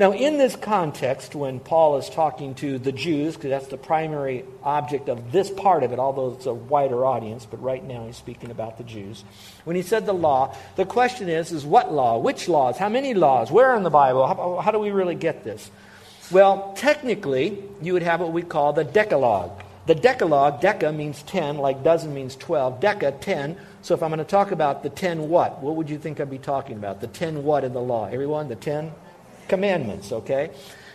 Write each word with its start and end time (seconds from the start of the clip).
Now, 0.00 0.12
in 0.12 0.38
this 0.38 0.56
context, 0.56 1.34
when 1.34 1.60
Paul 1.60 1.98
is 1.98 2.08
talking 2.08 2.54
to 2.54 2.78
the 2.78 2.90
Jews, 2.90 3.34
because 3.36 3.50
that's 3.50 3.66
the 3.66 3.76
primary 3.76 4.46
object 4.62 5.10
of 5.10 5.30
this 5.30 5.50
part 5.50 5.82
of 5.82 5.92
it, 5.92 5.98
although 5.98 6.32
it's 6.32 6.46
a 6.46 6.54
wider 6.54 7.04
audience, 7.04 7.44
but 7.44 7.62
right 7.62 7.84
now 7.84 8.06
he's 8.06 8.16
speaking 8.16 8.50
about 8.50 8.78
the 8.78 8.84
Jews. 8.84 9.24
When 9.64 9.76
he 9.76 9.82
said 9.82 10.06
the 10.06 10.14
law, 10.14 10.56
the 10.76 10.86
question 10.86 11.28
is, 11.28 11.52
is 11.52 11.66
what 11.66 11.92
law? 11.92 12.16
Which 12.16 12.48
laws? 12.48 12.78
How 12.78 12.88
many 12.88 13.12
laws? 13.12 13.50
Where 13.50 13.76
in 13.76 13.82
the 13.82 13.90
Bible? 13.90 14.26
How, 14.26 14.62
how 14.64 14.70
do 14.70 14.78
we 14.78 14.90
really 14.90 15.16
get 15.16 15.44
this? 15.44 15.70
Well, 16.30 16.72
technically, 16.78 17.62
you 17.82 17.92
would 17.92 18.02
have 18.02 18.20
what 18.20 18.32
we 18.32 18.40
call 18.40 18.72
the 18.72 18.84
Decalogue. 18.84 19.62
The 19.84 19.94
Decalogue, 19.94 20.62
deca 20.62 20.96
means 20.96 21.22
10, 21.24 21.58
like 21.58 21.82
dozen 21.82 22.14
means 22.14 22.36
12. 22.36 22.80
Deca, 22.80 23.20
10. 23.20 23.54
So 23.82 23.92
if 23.92 24.02
I'm 24.02 24.08
going 24.08 24.18
to 24.18 24.24
talk 24.24 24.50
about 24.50 24.82
the 24.82 24.88
10 24.88 25.28
what, 25.28 25.62
what 25.62 25.76
would 25.76 25.90
you 25.90 25.98
think 25.98 26.20
I'd 26.20 26.30
be 26.30 26.38
talking 26.38 26.78
about? 26.78 27.02
The 27.02 27.06
10 27.06 27.44
what 27.44 27.64
in 27.64 27.74
the 27.74 27.82
law? 27.82 28.06
Everyone, 28.06 28.48
the 28.48 28.56
10? 28.56 28.92
Commandments, 29.50 30.10
okay? 30.10 30.50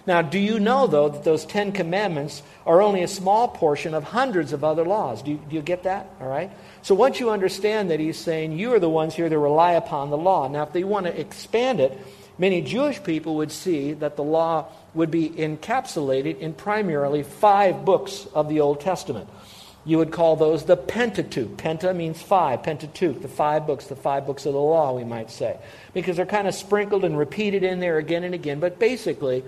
Now, 0.07 0.21
do 0.21 0.39
you 0.39 0.59
know, 0.59 0.87
though, 0.87 1.09
that 1.09 1.23
those 1.23 1.45
Ten 1.45 1.71
Commandments 1.71 2.43
are 2.65 2.81
only 2.81 3.03
a 3.03 3.07
small 3.07 3.47
portion 3.47 3.93
of 3.93 4.03
hundreds 4.03 4.53
of 4.53 4.63
other 4.63 4.85
laws? 4.85 5.21
Do 5.21 5.31
you, 5.31 5.37
do 5.49 5.55
you 5.55 5.61
get 5.61 5.83
that? 5.83 6.09
All 6.21 6.27
right? 6.27 6.51
So 6.81 6.93
once 6.93 7.19
you 7.19 7.31
understand 7.31 7.89
that 7.89 7.99
he's 7.99 8.17
saying 8.17 8.57
you 8.57 8.73
are 8.73 8.79
the 8.79 8.89
ones 8.89 9.15
here 9.15 9.29
that 9.29 9.37
rely 9.37 9.73
upon 9.73 10.11
the 10.11 10.17
law. 10.17 10.47
Now, 10.47 10.63
if 10.63 10.73
they 10.73 10.83
want 10.83 11.07
to 11.07 11.19
expand 11.19 11.79
it, 11.79 11.97
many 12.37 12.61
Jewish 12.61 13.01
people 13.03 13.37
would 13.37 13.51
see 13.51 13.93
that 13.93 14.15
the 14.15 14.23
law 14.23 14.67
would 14.93 15.09
be 15.09 15.29
encapsulated 15.29 16.39
in 16.39 16.53
primarily 16.53 17.23
five 17.23 17.83
books 17.83 18.27
of 18.33 18.47
the 18.47 18.61
Old 18.61 18.81
Testament. 18.81 19.27
You 19.85 19.99
would 19.99 20.11
call 20.11 20.35
those 20.35 20.65
the 20.65 20.75
Pentateuch. 20.75 21.57
Penta 21.57 21.95
means 21.95 22.19
five. 22.19 22.63
Pentateuch, 22.63 23.21
the 23.21 23.27
five 23.27 23.67
books, 23.67 23.85
the 23.85 23.95
five 23.95 24.25
books 24.25 24.47
of 24.47 24.53
the 24.53 24.59
law, 24.59 24.93
we 24.93 25.03
might 25.03 25.29
say. 25.29 25.57
Because 25.93 26.17
they're 26.17 26.25
kind 26.25 26.47
of 26.47 26.55
sprinkled 26.55 27.05
and 27.05 27.15
repeated 27.17 27.63
in 27.63 27.79
there 27.79 27.97
again 27.97 28.23
and 28.23 28.33
again. 28.33 28.59
But 28.59 28.79
basically, 28.79 29.43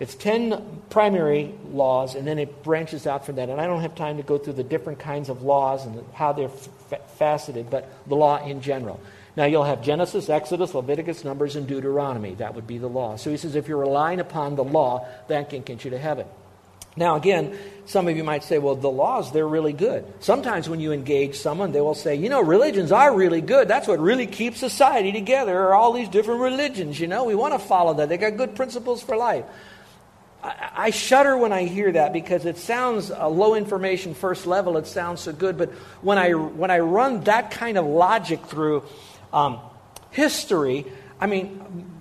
it's 0.00 0.16
10 0.16 0.82
primary 0.90 1.54
laws, 1.70 2.16
and 2.16 2.26
then 2.26 2.40
it 2.40 2.64
branches 2.64 3.06
out 3.06 3.24
from 3.24 3.36
that. 3.36 3.48
And 3.48 3.60
I 3.60 3.68
don't 3.68 3.82
have 3.82 3.94
time 3.94 4.16
to 4.16 4.24
go 4.24 4.36
through 4.36 4.54
the 4.54 4.64
different 4.64 4.98
kinds 4.98 5.28
of 5.28 5.42
laws 5.42 5.86
and 5.86 6.04
how 6.12 6.32
they're 6.32 6.50
f- 6.90 7.10
faceted, 7.16 7.70
but 7.70 7.88
the 8.08 8.16
law 8.16 8.44
in 8.44 8.62
general. 8.62 9.00
Now, 9.36 9.44
you'll 9.44 9.64
have 9.64 9.80
Genesis, 9.80 10.28
Exodus, 10.28 10.74
Leviticus, 10.74 11.24
Numbers, 11.24 11.54
and 11.54 11.68
Deuteronomy. 11.68 12.34
That 12.34 12.54
would 12.56 12.66
be 12.66 12.78
the 12.78 12.88
law. 12.88 13.14
So 13.14 13.30
he 13.30 13.36
says 13.36 13.54
if 13.54 13.68
you're 13.68 13.78
relying 13.78 14.18
upon 14.18 14.56
the 14.56 14.64
law, 14.64 15.06
that 15.28 15.50
can 15.50 15.62
get 15.62 15.84
you 15.84 15.92
to 15.92 15.98
heaven. 15.98 16.26
Now, 16.96 17.16
again, 17.16 17.56
some 17.86 18.06
of 18.06 18.16
you 18.16 18.22
might 18.22 18.44
say, 18.44 18.58
well, 18.58 18.76
the 18.76 18.90
laws, 18.90 19.32
they're 19.32 19.48
really 19.48 19.72
good. 19.72 20.04
Sometimes 20.20 20.68
when 20.68 20.78
you 20.78 20.92
engage 20.92 21.36
someone, 21.36 21.72
they 21.72 21.80
will 21.80 21.94
say, 21.94 22.14
you 22.14 22.28
know, 22.28 22.42
religions 22.42 22.92
are 22.92 23.14
really 23.14 23.40
good. 23.40 23.66
That's 23.66 23.88
what 23.88 23.98
really 23.98 24.26
keeps 24.26 24.60
society 24.60 25.10
together, 25.10 25.58
are 25.58 25.74
all 25.74 25.92
these 25.92 26.08
different 26.08 26.40
religions, 26.40 27.00
you 27.00 27.06
know. 27.06 27.24
We 27.24 27.34
want 27.34 27.54
to 27.54 27.58
follow 27.58 27.94
that. 27.94 28.08
They 28.08 28.18
got 28.18 28.36
good 28.36 28.54
principles 28.54 29.02
for 29.02 29.16
life. 29.16 29.44
I, 30.42 30.70
I 30.74 30.90
shudder 30.90 31.36
when 31.36 31.52
I 31.52 31.64
hear 31.64 31.90
that 31.92 32.12
because 32.12 32.44
it 32.44 32.58
sounds 32.58 33.10
a 33.10 33.28
low 33.28 33.54
information 33.54 34.14
first 34.14 34.46
level. 34.46 34.76
It 34.76 34.86
sounds 34.86 35.22
so 35.22 35.32
good. 35.32 35.56
But 35.56 35.70
when 36.02 36.18
I, 36.18 36.32
when 36.34 36.70
I 36.70 36.80
run 36.80 37.24
that 37.24 37.50
kind 37.50 37.78
of 37.78 37.86
logic 37.86 38.44
through 38.46 38.84
um, 39.32 39.60
history, 40.10 40.86
I 41.20 41.26
mean, 41.26 41.91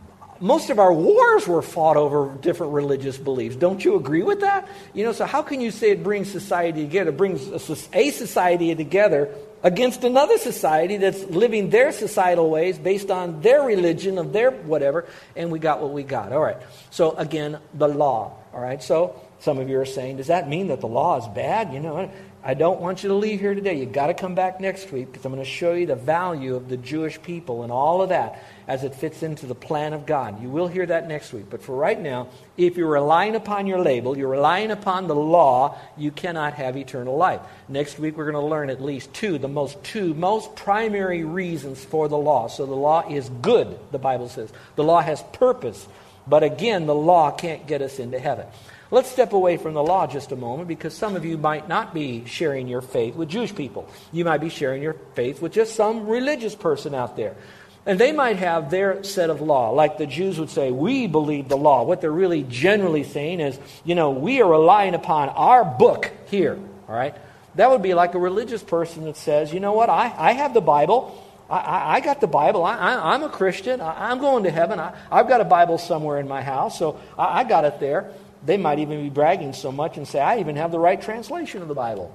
most 0.42 0.72
of 0.72 0.80
our 0.80 0.92
wars 0.92 1.48
were 1.48 1.62
fought 1.62 1.98
over 1.98 2.36
different 2.42 2.74
religious 2.74 3.18
beliefs. 3.18 3.56
Don't 3.56 3.86
you 3.86 3.96
agree 3.96 4.24
with 4.24 4.42
that? 4.42 4.68
You 4.94 5.06
know, 5.06 5.12
so 5.12 5.26
how 5.26 5.44
can 5.44 5.62
you 5.62 5.70
say 5.70 5.92
it 5.92 6.04
brings 6.04 6.32
society 6.32 6.82
together? 6.82 7.12
It 7.12 7.18
brings 7.18 7.48
a, 7.48 7.60
society 7.60 8.76
together 8.76 9.34
against 9.64 10.04
another 10.04 10.40
society 10.40 10.98
that's 10.98 11.24
living 11.26 11.70
their 11.70 11.92
societal 11.92 12.50
ways 12.50 12.80
based 12.80 13.12
on 13.12 13.42
their 13.42 13.62
religion 13.62 14.18
of 14.18 14.34
their 14.34 14.50
whatever, 14.50 15.06
and 15.36 15.52
we 15.52 15.60
got 15.60 15.80
what 15.80 15.92
we 15.92 16.02
got. 16.02 16.34
All 16.34 16.42
right. 16.42 16.58
So 16.90 17.12
again, 17.12 17.60
the 17.76 17.88
law. 17.88 18.36
All 18.54 18.60
right. 18.60 18.82
So 18.82 19.22
some 19.40 19.60
of 19.60 19.70
you 19.70 19.80
are 19.80 19.86
saying, 19.86 20.18
does 20.18 20.28
that 20.28 20.50
mean 20.50 20.68
that 20.68 20.82
the 20.82 20.88
law 20.88 21.18
is 21.18 21.28
bad? 21.28 21.72
You 21.72 21.80
know, 21.80 22.12
I 22.44 22.56
don't 22.56 22.82
want 22.82 23.04
you 23.04 23.10
to 23.10 23.16
leave 23.16 23.40
here 23.40 23.54
today. 23.54 23.80
You've 23.80 23.92
got 23.92 24.08
to 24.08 24.16
come 24.16 24.34
back 24.34 24.60
next 24.60 24.92
week 24.92 25.12
because 25.12 25.24
I'm 25.26 25.32
going 25.32 25.44
to 25.44 25.50
show 25.50 25.74
you 25.74 25.86
the 25.86 25.96
value 25.96 26.56
of 26.56 26.70
the 26.70 26.78
Jewish 26.78 27.22
people 27.22 27.62
and 27.62 27.72
all 27.72 28.02
of 28.02 28.10
that 28.10 28.44
as 28.68 28.84
it 28.84 28.96
fits 28.96 29.22
into 29.22 29.46
the 29.46 29.54
plan 29.54 29.94
of 29.94 30.08
God. 30.08 30.42
You 30.42 30.50
will 30.50 30.68
hear 30.68 30.88
that 30.88 31.08
next 31.08 31.34
week. 31.34 31.52
But 31.52 31.62
for 31.62 31.76
right 31.76 32.00
now, 32.00 32.30
if 32.58 32.78
you're 32.78 32.90
relying 32.90 33.36
upon 33.36 33.68
your 33.68 33.80
label, 33.80 34.18
you're 34.18 34.28
relying 34.28 34.72
upon 34.72 35.08
the 35.08 35.16
law, 35.16 35.78
you 35.98 36.10
cannot 36.10 36.54
have 36.54 36.78
eternal 36.78 37.16
life. 37.16 37.42
Next 37.70 38.00
week, 38.00 38.18
we're 38.18 38.32
going 38.32 38.44
to 38.44 38.50
learn 38.50 38.72
at 38.72 38.82
least 38.82 39.14
two, 39.14 39.38
the 39.38 39.48
most 39.48 39.84
two 39.84 40.16
most 40.16 40.56
primary 40.56 41.24
reasons 41.24 41.86
for 41.86 42.08
the 42.08 42.18
law. 42.18 42.48
So 42.48 42.66
the 42.66 42.74
law 42.74 43.08
is 43.08 43.30
good, 43.44 43.78
the 43.92 44.00
Bible 44.00 44.30
says. 44.30 44.52
The 44.76 44.84
law 44.84 45.02
has 45.02 45.22
purpose. 45.34 45.88
But 46.26 46.42
again, 46.42 46.88
the 46.88 46.96
law 46.96 47.30
can't 47.30 47.68
get 47.68 47.84
us 47.84 48.00
into 48.00 48.18
heaven. 48.18 48.48
Let's 48.94 49.10
step 49.10 49.32
away 49.32 49.56
from 49.56 49.74
the 49.74 49.82
law 49.82 50.06
just 50.06 50.34
a 50.34 50.36
moment 50.36 50.68
because 50.68 50.94
some 50.94 51.16
of 51.16 51.24
you 51.24 51.38
might 51.38 51.70
not 51.70 51.94
be 51.94 52.26
sharing 52.26 52.68
your 52.68 52.82
faith 52.82 53.16
with 53.16 53.30
Jewish 53.30 53.56
people. 53.56 53.90
You 54.12 54.26
might 54.26 54.40
be 54.40 54.50
sharing 54.50 54.84
your 54.84 54.98
faith 55.16 55.42
with 55.42 55.54
just 55.54 55.76
some 55.76 56.08
religious 56.08 56.56
person 56.56 56.94
out 56.94 57.16
there. 57.16 57.38
And 57.86 57.98
they 57.98 58.12
might 58.12 58.38
have 58.38 58.70
their 58.70 59.02
set 59.04 59.30
of 59.30 59.40
law. 59.40 59.72
Like 59.72 59.98
the 59.98 60.06
Jews 60.06 60.38
would 60.40 60.50
say, 60.50 60.72
we 60.72 61.08
believe 61.08 61.48
the 61.48 61.58
law. 61.58 61.84
What 61.84 62.02
they're 62.02 62.12
really 62.12 62.44
generally 62.44 63.06
saying 63.06 63.40
is, 63.40 63.58
you 63.86 63.96
know, 63.96 64.12
we 64.12 64.42
are 64.42 64.52
relying 64.52 64.94
upon 64.94 65.30
our 65.30 65.64
book 65.64 66.12
here. 66.28 66.60
All 66.90 66.96
right? 66.96 67.16
That 67.56 67.72
would 67.72 67.82
be 67.82 67.94
like 67.94 68.14
a 68.14 68.20
religious 68.20 68.62
person 68.62 69.06
that 69.06 69.16
says, 69.16 69.54
you 69.54 69.62
know 69.62 69.72
what, 69.72 69.90
I, 69.90 70.14
I 70.18 70.34
have 70.34 70.54
the 70.54 70.62
Bible. 70.62 71.18
I, 71.50 71.96
I, 71.96 72.00
got 72.02 72.22
the 72.22 72.28
Bible. 72.28 72.64
I, 72.64 73.16
am 73.16 73.24
a 73.24 73.30
Christian. 73.30 73.82
I, 73.82 74.12
am 74.12 74.20
going 74.20 74.44
to 74.44 74.52
heaven. 74.52 74.80
I, 74.80 74.94
have 75.12 75.28
got 75.28 75.42
a 75.42 75.46
Bible 75.46 75.78
somewhere 75.78 76.20
in 76.20 76.28
my 76.28 76.42
house, 76.42 76.78
so 76.78 77.00
I, 77.18 77.40
I 77.40 77.44
got 77.46 77.66
it 77.66 77.80
there. 77.80 78.12
They 78.44 78.58
might 78.58 78.80
even 78.80 79.04
be 79.04 79.10
bragging 79.10 79.54
so 79.54 79.72
much 79.72 79.98
and 79.98 80.08
say, 80.08 80.20
I 80.20 80.40
even 80.40 80.56
have 80.56 80.72
the 80.72 80.80
right 80.80 81.02
translation 81.02 81.62
of 81.62 81.68
the 81.68 81.76
Bible. 81.76 82.14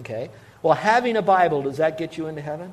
Okay? 0.00 0.30
Well, 0.62 0.74
having 0.74 1.16
a 1.16 1.22
Bible, 1.22 1.62
does 1.62 1.76
that 1.76 1.98
get 1.98 2.16
you 2.16 2.26
into 2.26 2.40
heaven? 2.40 2.72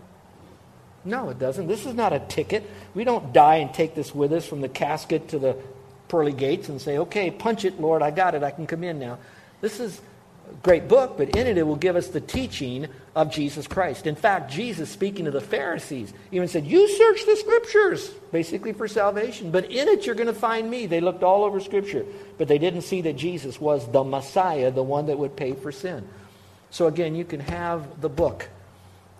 No, 1.06 1.30
it 1.30 1.38
doesn't. 1.38 1.68
This 1.68 1.86
is 1.86 1.94
not 1.94 2.14
a 2.14 2.20
ticket. 2.20 2.70
We 2.94 3.04
don't 3.04 3.34
die 3.34 3.58
and 3.58 3.74
take 3.74 3.94
this 3.94 4.16
with 4.16 4.32
us 4.32 4.46
from 4.46 4.62
the 4.62 4.70
casket 4.70 5.28
to 5.30 5.40
the 5.40 5.58
pearly 6.08 6.32
gates 6.32 6.70
and 6.70 6.82
say, 6.82 6.98
okay, 7.00 7.30
punch 7.30 7.66
it, 7.66 7.82
Lord, 7.82 8.02
I 8.02 8.12
got 8.12 8.36
it, 8.36 8.44
I 8.44 8.52
can 8.52 8.68
come 8.68 8.84
in 8.84 9.00
now. 9.00 9.18
This 9.62 9.80
is 9.80 10.00
a 10.50 10.54
great 10.64 10.88
book, 10.88 11.18
but 11.18 11.36
in 11.36 11.48
it, 11.48 11.58
it 11.58 11.64
will 11.64 11.76
give 11.76 11.96
us 11.96 12.08
the 12.08 12.22
teaching 12.22 12.88
of 13.16 13.32
Jesus 13.32 13.68
Christ. 13.68 14.08
In 14.08 14.16
fact, 14.16 14.52
Jesus, 14.52 14.90
speaking 14.90 15.26
to 15.26 15.32
the 15.32 15.42
Pharisees, 15.42 16.14
even 16.32 16.48
said, 16.48 16.66
You 16.66 16.88
search 16.88 17.26
the 17.26 17.36
scriptures, 17.36 18.10
basically 18.32 18.74
for 18.74 18.88
salvation, 18.88 19.52
but 19.52 19.66
in 19.66 19.88
it 19.88 20.06
you're 20.06 20.16
going 20.16 20.28
to 20.28 20.34
find 20.34 20.70
me. 20.70 20.88
They 20.88 21.00
looked 21.00 21.24
all 21.24 21.44
over 21.44 21.60
scripture, 21.60 22.06
but 22.38 22.48
they 22.48 22.58
didn't 22.58 22.82
see 22.82 23.02
that 23.02 23.14
Jesus 23.14 23.62
was 23.62 23.90
the 23.92 24.04
Messiah, 24.04 24.72
the 24.72 24.84
one 24.84 25.06
that 25.08 25.20
would 25.20 25.36
pay 25.36 25.54
for 25.54 25.72
sin. 25.72 26.08
So 26.72 26.88
again, 26.88 27.14
you 27.16 27.24
can 27.24 27.40
have 27.42 28.02
the 28.02 28.10
book, 28.10 28.50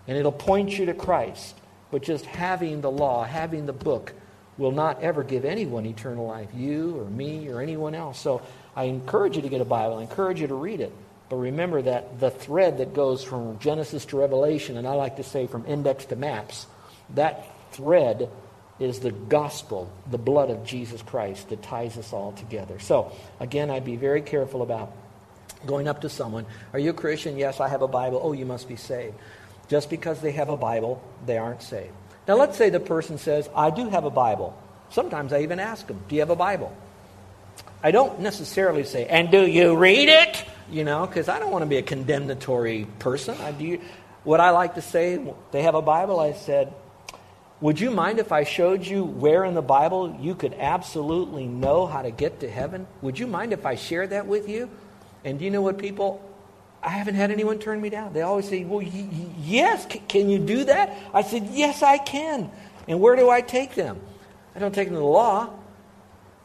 and 0.08 0.18
it'll 0.18 0.32
point 0.32 0.76
you 0.76 0.86
to 0.86 0.94
Christ, 0.94 1.54
but 1.92 2.02
just 2.02 2.26
having 2.26 2.80
the 2.80 2.90
law, 2.90 3.22
having 3.22 3.66
the 3.66 3.72
book, 3.72 4.12
will 4.58 4.72
not 4.72 5.02
ever 5.02 5.22
give 5.22 5.44
anyone 5.44 5.86
eternal 5.86 6.26
life, 6.26 6.48
you 6.54 6.98
or 6.98 7.04
me 7.04 7.48
or 7.48 7.60
anyone 7.60 7.94
else. 7.94 8.18
So 8.18 8.42
I 8.74 8.84
encourage 8.84 9.36
you 9.36 9.42
to 9.42 9.48
get 9.48 9.60
a 9.60 9.64
Bible. 9.64 9.98
I 9.98 10.02
encourage 10.02 10.40
you 10.40 10.46
to 10.48 10.54
read 10.54 10.80
it. 10.80 10.92
But 11.28 11.36
remember 11.36 11.82
that 11.82 12.20
the 12.20 12.30
thread 12.30 12.78
that 12.78 12.94
goes 12.94 13.24
from 13.24 13.58
Genesis 13.58 14.04
to 14.06 14.18
Revelation, 14.18 14.76
and 14.76 14.86
I 14.86 14.94
like 14.94 15.16
to 15.16 15.24
say 15.24 15.46
from 15.46 15.64
index 15.66 16.04
to 16.06 16.16
maps, 16.16 16.66
that 17.10 17.46
thread 17.72 18.30
is 18.78 19.00
the 19.00 19.12
gospel, 19.12 19.90
the 20.10 20.18
blood 20.18 20.50
of 20.50 20.64
Jesus 20.64 21.00
Christ 21.02 21.48
that 21.48 21.62
ties 21.62 21.96
us 21.96 22.12
all 22.12 22.32
together. 22.32 22.78
So, 22.78 23.12
again, 23.40 23.70
I'd 23.70 23.84
be 23.84 23.96
very 23.96 24.20
careful 24.20 24.62
about 24.62 24.92
going 25.66 25.88
up 25.88 26.02
to 26.02 26.08
someone. 26.08 26.46
Are 26.72 26.78
you 26.78 26.90
a 26.90 26.94
Christian? 26.94 27.38
Yes, 27.38 27.60
I 27.60 27.68
have 27.68 27.82
a 27.82 27.88
Bible. 27.88 28.20
Oh, 28.22 28.32
you 28.32 28.46
must 28.46 28.68
be 28.68 28.76
saved. 28.76 29.14
Just 29.68 29.90
because 29.90 30.20
they 30.20 30.32
have 30.32 30.48
a 30.48 30.56
Bible, 30.56 31.02
they 31.24 31.38
aren't 31.38 31.62
saved. 31.62 31.92
Now, 32.26 32.36
let's 32.36 32.56
say 32.56 32.70
the 32.70 32.80
person 32.80 33.18
says, 33.18 33.48
I 33.54 33.70
do 33.70 33.88
have 33.88 34.04
a 34.04 34.10
Bible. 34.10 34.56
Sometimes 34.90 35.32
I 35.32 35.40
even 35.40 35.60
ask 35.60 35.86
them, 35.86 36.00
Do 36.08 36.14
you 36.14 36.20
have 36.20 36.30
a 36.30 36.36
Bible? 36.36 36.74
I 37.82 37.90
don't 37.90 38.20
necessarily 38.20 38.84
say, 38.84 39.06
And 39.06 39.30
do 39.30 39.46
you 39.46 39.76
read 39.76 40.08
it? 40.08 40.44
You 40.70 40.84
know, 40.84 41.06
because 41.06 41.28
I 41.28 41.38
don't 41.38 41.50
want 41.50 41.62
to 41.62 41.68
be 41.68 41.76
a 41.76 41.82
condemnatory 41.82 42.86
person. 42.98 43.36
I 43.40 43.52
do. 43.52 43.80
What 44.24 44.40
I 44.40 44.50
like 44.50 44.74
to 44.74 44.82
say, 44.82 45.20
they 45.52 45.62
have 45.62 45.74
a 45.74 45.82
Bible. 45.82 46.18
I 46.18 46.32
said, 46.32 46.72
would 47.60 47.80
you 47.80 47.90
mind 47.90 48.18
if 48.18 48.32
I 48.32 48.44
showed 48.44 48.84
you 48.84 49.04
where 49.04 49.44
in 49.44 49.54
the 49.54 49.62
Bible 49.62 50.16
you 50.20 50.34
could 50.34 50.54
absolutely 50.54 51.46
know 51.46 51.86
how 51.86 52.02
to 52.02 52.10
get 52.10 52.40
to 52.40 52.50
heaven? 52.50 52.86
Would 53.02 53.18
you 53.18 53.26
mind 53.26 53.52
if 53.52 53.64
I 53.64 53.74
shared 53.74 54.10
that 54.10 54.26
with 54.26 54.48
you? 54.48 54.70
And 55.24 55.38
do 55.38 55.44
you 55.44 55.50
know 55.50 55.62
what 55.62 55.78
people? 55.78 56.22
I 56.82 56.90
haven't 56.90 57.14
had 57.14 57.30
anyone 57.30 57.58
turn 57.58 57.80
me 57.80 57.88
down. 57.88 58.12
They 58.12 58.20
always 58.22 58.48
say, 58.48 58.64
Well, 58.64 58.80
y- 58.80 59.08
yes, 59.40 59.86
C- 59.90 60.02
can 60.06 60.28
you 60.28 60.38
do 60.38 60.64
that? 60.64 60.94
I 61.14 61.22
said, 61.22 61.48
Yes, 61.52 61.82
I 61.82 61.96
can. 61.98 62.50
And 62.86 63.00
where 63.00 63.16
do 63.16 63.30
I 63.30 63.40
take 63.40 63.74
them? 63.74 64.00
I 64.54 64.58
don't 64.58 64.74
take 64.74 64.88
them 64.88 64.94
to 64.96 65.00
the 65.00 65.06
law. 65.06 65.48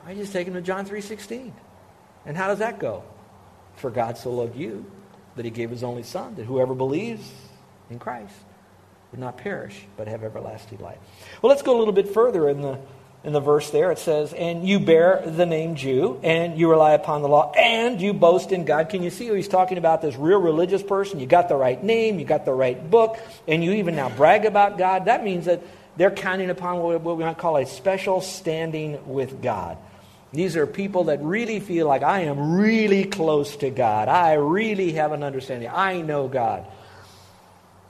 I 0.05 0.13
just 0.13 0.31
take 0.31 0.45
them 0.45 0.53
to 0.55 0.61
John 0.61 0.85
3.16. 0.85 1.51
And 2.25 2.37
how 2.37 2.47
does 2.47 2.59
that 2.59 2.79
go? 2.79 3.03
For 3.79 3.89
God 3.89 4.17
so 4.17 4.31
loved 4.31 4.55
you 4.55 4.85
that 5.35 5.45
he 5.45 5.51
gave 5.51 5.69
his 5.69 5.83
only 5.83 6.03
son, 6.03 6.35
that 6.35 6.45
whoever 6.45 6.73
believes 6.73 7.29
in 7.89 7.99
Christ 7.99 8.33
would 9.11 9.19
not 9.19 9.37
perish, 9.37 9.85
but 9.97 10.07
have 10.07 10.23
everlasting 10.23 10.79
life. 10.79 10.97
Well, 11.41 11.49
let's 11.49 11.61
go 11.61 11.75
a 11.75 11.79
little 11.79 11.93
bit 11.93 12.09
further 12.09 12.49
in 12.49 12.61
the 12.61 12.79
in 13.23 13.33
the 13.33 13.39
verse 13.39 13.69
there. 13.71 13.91
It 13.91 13.99
says, 13.99 14.33
And 14.33 14.67
you 14.67 14.79
bear 14.79 15.21
the 15.25 15.45
name 15.45 15.75
Jew, 15.75 16.19
and 16.23 16.57
you 16.57 16.69
rely 16.69 16.93
upon 16.93 17.21
the 17.21 17.27
law, 17.27 17.51
and 17.51 18.01
you 18.01 18.13
boast 18.13 18.51
in 18.51 18.65
God. 18.65 18.89
Can 18.89 19.03
you 19.03 19.09
see 19.09 19.27
who 19.27 19.33
he's 19.33 19.47
talking 19.47 19.77
about? 19.77 20.01
This 20.01 20.15
real 20.15 20.39
religious 20.39 20.81
person. 20.81 21.19
You 21.19 21.27
got 21.27 21.49
the 21.49 21.55
right 21.55 21.81
name, 21.83 22.19
you 22.19 22.25
got 22.25 22.45
the 22.45 22.53
right 22.53 22.89
book, 22.89 23.19
and 23.47 23.63
you 23.63 23.73
even 23.73 23.95
now 23.95 24.09
brag 24.09 24.45
about 24.45 24.77
God. 24.77 25.05
That 25.05 25.23
means 25.23 25.45
that 25.45 25.61
they're 25.97 26.11
counting 26.11 26.49
upon 26.49 26.79
what 26.79 27.03
we 27.03 27.23
might 27.23 27.37
call 27.37 27.57
a 27.57 27.65
special 27.65 28.21
standing 28.21 29.05
with 29.05 29.41
God. 29.41 29.77
These 30.31 30.55
are 30.55 30.67
people 30.67 31.05
that 31.05 31.21
really 31.21 31.59
feel 31.59 31.87
like 31.87 32.03
I 32.03 32.21
am 32.21 32.53
really 32.53 33.05
close 33.05 33.55
to 33.57 33.69
God. 33.69 34.07
I 34.07 34.33
really 34.33 34.93
have 34.93 35.11
an 35.11 35.23
understanding. 35.23 35.69
I 35.73 36.01
know 36.01 36.27
God. 36.27 36.65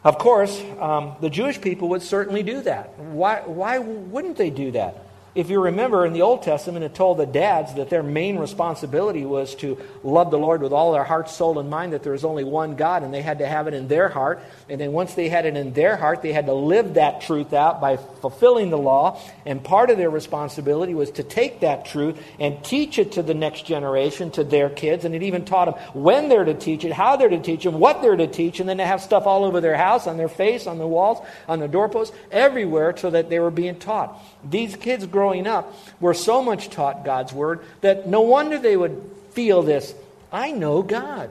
Of 0.03 0.17
course, 0.17 0.61
um, 0.79 1.15
the 1.19 1.29
Jewish 1.29 1.59
people 1.59 1.89
would 1.89 2.01
certainly 2.01 2.43
do 2.43 2.61
that. 2.61 2.97
Why, 2.97 3.41
why 3.41 3.79
wouldn't 3.79 4.37
they 4.37 4.49
do 4.49 4.71
that? 4.71 5.03
If 5.35 5.49
you 5.49 5.61
remember 5.61 6.05
in 6.05 6.13
the 6.13 6.23
Old 6.23 6.41
Testament, 6.41 6.83
it 6.83 6.95
told 6.95 7.17
the 7.17 7.25
dads 7.25 7.75
that 7.75 7.89
their 7.89 8.01
main 8.01 8.39
responsibility 8.39 9.25
was 9.25 9.53
to 9.55 9.77
love 10.03 10.31
the 10.31 10.39
Lord 10.39 10.61
with 10.61 10.73
all 10.73 10.91
their 10.91 11.03
heart, 11.03 11.29
soul, 11.29 11.59
and 11.59 11.69
mind, 11.69 11.93
that 11.93 12.01
there 12.01 12.13
was 12.13 12.25
only 12.25 12.43
one 12.43 12.75
God, 12.75 13.03
and 13.03 13.13
they 13.13 13.21
had 13.21 13.39
to 13.39 13.47
have 13.47 13.67
it 13.67 13.75
in 13.75 13.87
their 13.87 14.09
heart. 14.09 14.41
And 14.69 14.81
then 14.81 14.91
once 14.91 15.13
they 15.13 15.29
had 15.29 15.45
it 15.45 15.55
in 15.55 15.73
their 15.73 15.95
heart, 15.97 16.23
they 16.23 16.33
had 16.33 16.47
to 16.47 16.53
live 16.53 16.95
that 16.95 17.21
truth 17.21 17.53
out 17.53 17.79
by 17.79 17.97
fulfilling 17.97 18.71
the 18.71 18.77
law. 18.77 19.21
And 19.45 19.63
part 19.63 19.91
of 19.91 19.97
their 19.97 20.09
responsibility 20.09 20.95
was 20.95 21.11
to 21.11 21.23
take 21.23 21.59
that 21.59 21.85
truth 21.85 22.19
and 22.39 22.63
teach 22.63 22.97
it 22.97 23.11
to 23.13 23.21
the 23.21 23.35
next 23.35 23.67
generation, 23.67 24.31
to 24.31 24.43
their 24.43 24.69
kids. 24.69 25.05
And 25.05 25.13
it 25.13 25.21
even 25.21 25.45
taught 25.45 25.65
them 25.65 25.75
when 25.93 26.29
they're 26.29 26.45
to 26.45 26.55
teach 26.55 26.83
it, 26.83 26.91
how 26.91 27.17
they're 27.17 27.29
to 27.29 27.39
teach 27.39 27.63
them, 27.63 27.79
what 27.79 28.01
they're 28.01 28.15
to 28.15 28.27
teach. 28.27 28.59
And 28.59 28.67
then 28.67 28.77
they 28.77 28.85
have 28.85 29.01
stuff 29.01 29.27
all 29.27 29.45
over 29.45 29.61
their 29.61 29.77
house, 29.77 30.07
on 30.07 30.17
their 30.17 30.27
face, 30.27 30.65
on 30.65 30.79
the 30.79 30.87
walls, 30.87 31.19
on 31.47 31.59
the 31.59 31.67
doorposts, 31.67 32.15
everywhere, 32.31 32.97
so 32.97 33.11
that 33.11 33.29
they 33.29 33.39
were 33.39 33.51
being 33.51 33.77
taught. 33.77 34.19
These 34.43 34.75
kids 34.77 35.05
growing 35.05 35.47
up 35.47 35.73
were 35.99 36.13
so 36.13 36.41
much 36.41 36.69
taught 36.69 37.03
God's 37.03 37.33
word 37.33 37.61
that 37.81 38.07
no 38.07 38.21
wonder 38.21 38.57
they 38.57 38.77
would 38.77 39.11
feel 39.31 39.61
this 39.61 39.93
I 40.31 40.51
know 40.51 40.81
God. 40.81 41.29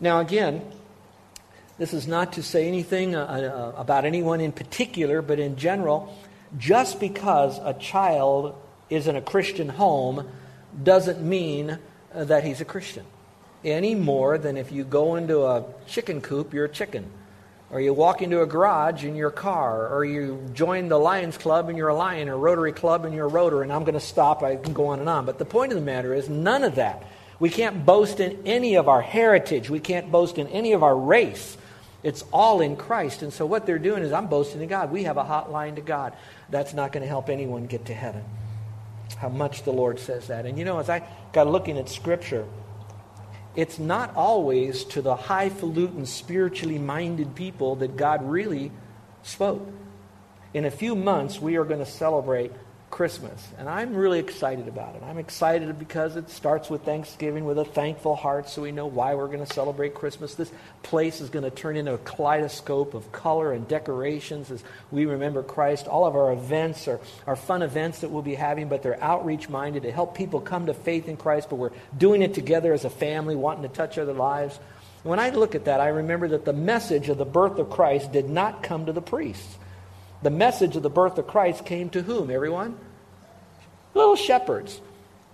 Now, 0.00 0.20
again, 0.20 0.62
this 1.78 1.94
is 1.94 2.06
not 2.06 2.34
to 2.34 2.42
say 2.42 2.68
anything 2.68 3.14
uh, 3.14 3.72
uh, 3.76 3.80
about 3.80 4.04
anyone 4.04 4.40
in 4.40 4.52
particular, 4.52 5.22
but 5.22 5.38
in 5.38 5.56
general, 5.56 6.14
just 6.58 7.00
because 7.00 7.58
a 7.58 7.74
child 7.74 8.54
is 8.90 9.06
in 9.06 9.16
a 9.16 9.22
Christian 9.22 9.68
home 9.68 10.28
doesn't 10.82 11.22
mean 11.22 11.78
uh, 12.14 12.24
that 12.24 12.44
he's 12.44 12.60
a 12.60 12.64
Christian. 12.64 13.04
Any 13.64 13.94
more 13.94 14.38
than 14.38 14.56
if 14.56 14.72
you 14.72 14.84
go 14.84 15.16
into 15.16 15.44
a 15.44 15.64
chicken 15.86 16.20
coop, 16.20 16.52
you're 16.52 16.66
a 16.66 16.68
chicken. 16.68 17.10
Or 17.70 17.80
you 17.80 17.92
walk 17.94 18.20
into 18.20 18.42
a 18.42 18.46
garage 18.46 19.04
in 19.04 19.14
your 19.14 19.30
car, 19.30 19.88
or 19.88 20.04
you 20.04 20.44
join 20.54 20.88
the 20.88 20.98
Lions 20.98 21.38
Club 21.38 21.68
and 21.68 21.78
you're 21.78 21.88
a 21.88 21.94
lion, 21.94 22.28
or 22.28 22.36
Rotary 22.36 22.72
Club 22.72 23.04
and 23.04 23.14
you're 23.14 23.26
a 23.26 23.30
rotor, 23.30 23.62
and 23.62 23.72
I'm 23.72 23.84
going 23.84 23.94
to 23.94 24.00
stop, 24.00 24.42
I 24.42 24.56
can 24.56 24.72
go 24.72 24.88
on 24.88 24.98
and 24.98 25.08
on. 25.08 25.24
But 25.24 25.38
the 25.38 25.44
point 25.44 25.70
of 25.70 25.78
the 25.78 25.84
matter 25.84 26.12
is, 26.12 26.28
none 26.28 26.64
of 26.64 26.74
that. 26.74 27.04
We 27.38 27.48
can't 27.48 27.86
boast 27.86 28.18
in 28.18 28.42
any 28.44 28.74
of 28.74 28.88
our 28.88 29.00
heritage, 29.00 29.70
we 29.70 29.80
can't 29.80 30.10
boast 30.10 30.36
in 30.36 30.48
any 30.48 30.72
of 30.72 30.82
our 30.82 30.96
race. 30.96 31.56
It's 32.02 32.24
all 32.32 32.60
in 32.60 32.76
Christ. 32.76 33.22
And 33.22 33.32
so 33.32 33.44
what 33.46 33.66
they're 33.66 33.78
doing 33.78 34.02
is, 34.02 34.12
I'm 34.12 34.26
boasting 34.26 34.62
in 34.62 34.68
God. 34.68 34.90
We 34.90 35.04
have 35.04 35.16
a 35.16 35.24
hotline 35.24 35.76
to 35.76 35.82
God. 35.82 36.14
That's 36.48 36.72
not 36.72 36.92
going 36.92 37.02
to 37.02 37.08
help 37.08 37.28
anyone 37.28 37.66
get 37.66 37.86
to 37.86 37.94
heaven. 37.94 38.24
How 39.18 39.28
much 39.28 39.64
the 39.64 39.72
Lord 39.72 39.98
says 39.98 40.28
that. 40.28 40.46
And 40.46 40.58
you 40.58 40.64
know, 40.64 40.78
as 40.78 40.88
I 40.88 41.06
got 41.32 41.46
looking 41.46 41.78
at 41.78 41.88
Scripture, 41.88 42.46
it's 43.56 43.78
not 43.78 44.14
always 44.14 44.84
to 44.84 45.02
the 45.02 45.16
highfalutin, 45.16 46.06
spiritually 46.06 46.78
minded 46.78 47.34
people 47.34 47.76
that 47.76 47.96
God 47.96 48.22
really 48.22 48.70
spoke. 49.22 49.66
In 50.54 50.64
a 50.64 50.70
few 50.70 50.94
months, 50.94 51.40
we 51.40 51.56
are 51.56 51.64
going 51.64 51.80
to 51.80 51.90
celebrate 51.90 52.52
Christmas. 52.90 53.46
And 53.56 53.68
I'm 53.68 53.94
really 53.94 54.18
excited 54.18 54.66
about 54.66 54.96
it. 54.96 55.02
I'm 55.04 55.18
excited 55.18 55.78
because 55.78 56.16
it 56.16 56.28
starts 56.28 56.68
with 56.68 56.82
Thanksgiving 56.82 57.44
with 57.44 57.58
a 57.58 57.64
thankful 57.64 58.16
heart 58.16 58.48
so 58.48 58.62
we 58.62 58.72
know 58.72 58.86
why 58.86 59.14
we're 59.14 59.28
going 59.28 59.44
to 59.44 59.52
celebrate 59.52 59.94
Christmas. 59.94 60.34
This 60.34 60.50
place 60.82 61.20
is 61.20 61.30
going 61.30 61.44
to 61.44 61.50
turn 61.50 61.76
into 61.76 61.94
a 61.94 61.98
kaleidoscope 61.98 62.94
of 62.94 63.12
color 63.12 63.52
and 63.52 63.66
decorations 63.68 64.50
as 64.50 64.64
we 64.90 65.06
remember 65.06 65.42
Christ. 65.42 65.86
All 65.86 66.04
of 66.04 66.16
our 66.16 66.32
events 66.32 66.88
are, 66.88 67.00
are 67.26 67.36
fun 67.36 67.62
events 67.62 68.00
that 68.00 68.10
we'll 68.10 68.22
be 68.22 68.34
having, 68.34 68.68
but 68.68 68.82
they're 68.82 69.02
outreach 69.02 69.48
minded 69.48 69.84
to 69.84 69.92
help 69.92 70.16
people 70.16 70.40
come 70.40 70.66
to 70.66 70.74
faith 70.74 71.08
in 71.08 71.16
Christ, 71.16 71.48
but 71.48 71.56
we're 71.56 71.72
doing 71.96 72.22
it 72.22 72.34
together 72.34 72.72
as 72.72 72.84
a 72.84 72.90
family, 72.90 73.36
wanting 73.36 73.62
to 73.62 73.68
touch 73.68 73.98
other 73.98 74.12
lives. 74.12 74.58
When 75.02 75.18
I 75.18 75.30
look 75.30 75.54
at 75.54 75.64
that, 75.64 75.80
I 75.80 75.88
remember 75.88 76.28
that 76.28 76.44
the 76.44 76.52
message 76.52 77.08
of 77.08 77.18
the 77.18 77.24
birth 77.24 77.58
of 77.58 77.70
Christ 77.70 78.12
did 78.12 78.28
not 78.28 78.62
come 78.62 78.86
to 78.86 78.92
the 78.92 79.00
priests. 79.00 79.56
The 80.22 80.30
message 80.30 80.76
of 80.76 80.82
the 80.82 80.90
birth 80.90 81.18
of 81.18 81.26
Christ 81.26 81.64
came 81.64 81.88
to 81.90 82.02
whom, 82.02 82.30
everyone? 82.30 82.76
Little 83.94 84.16
shepherds. 84.16 84.80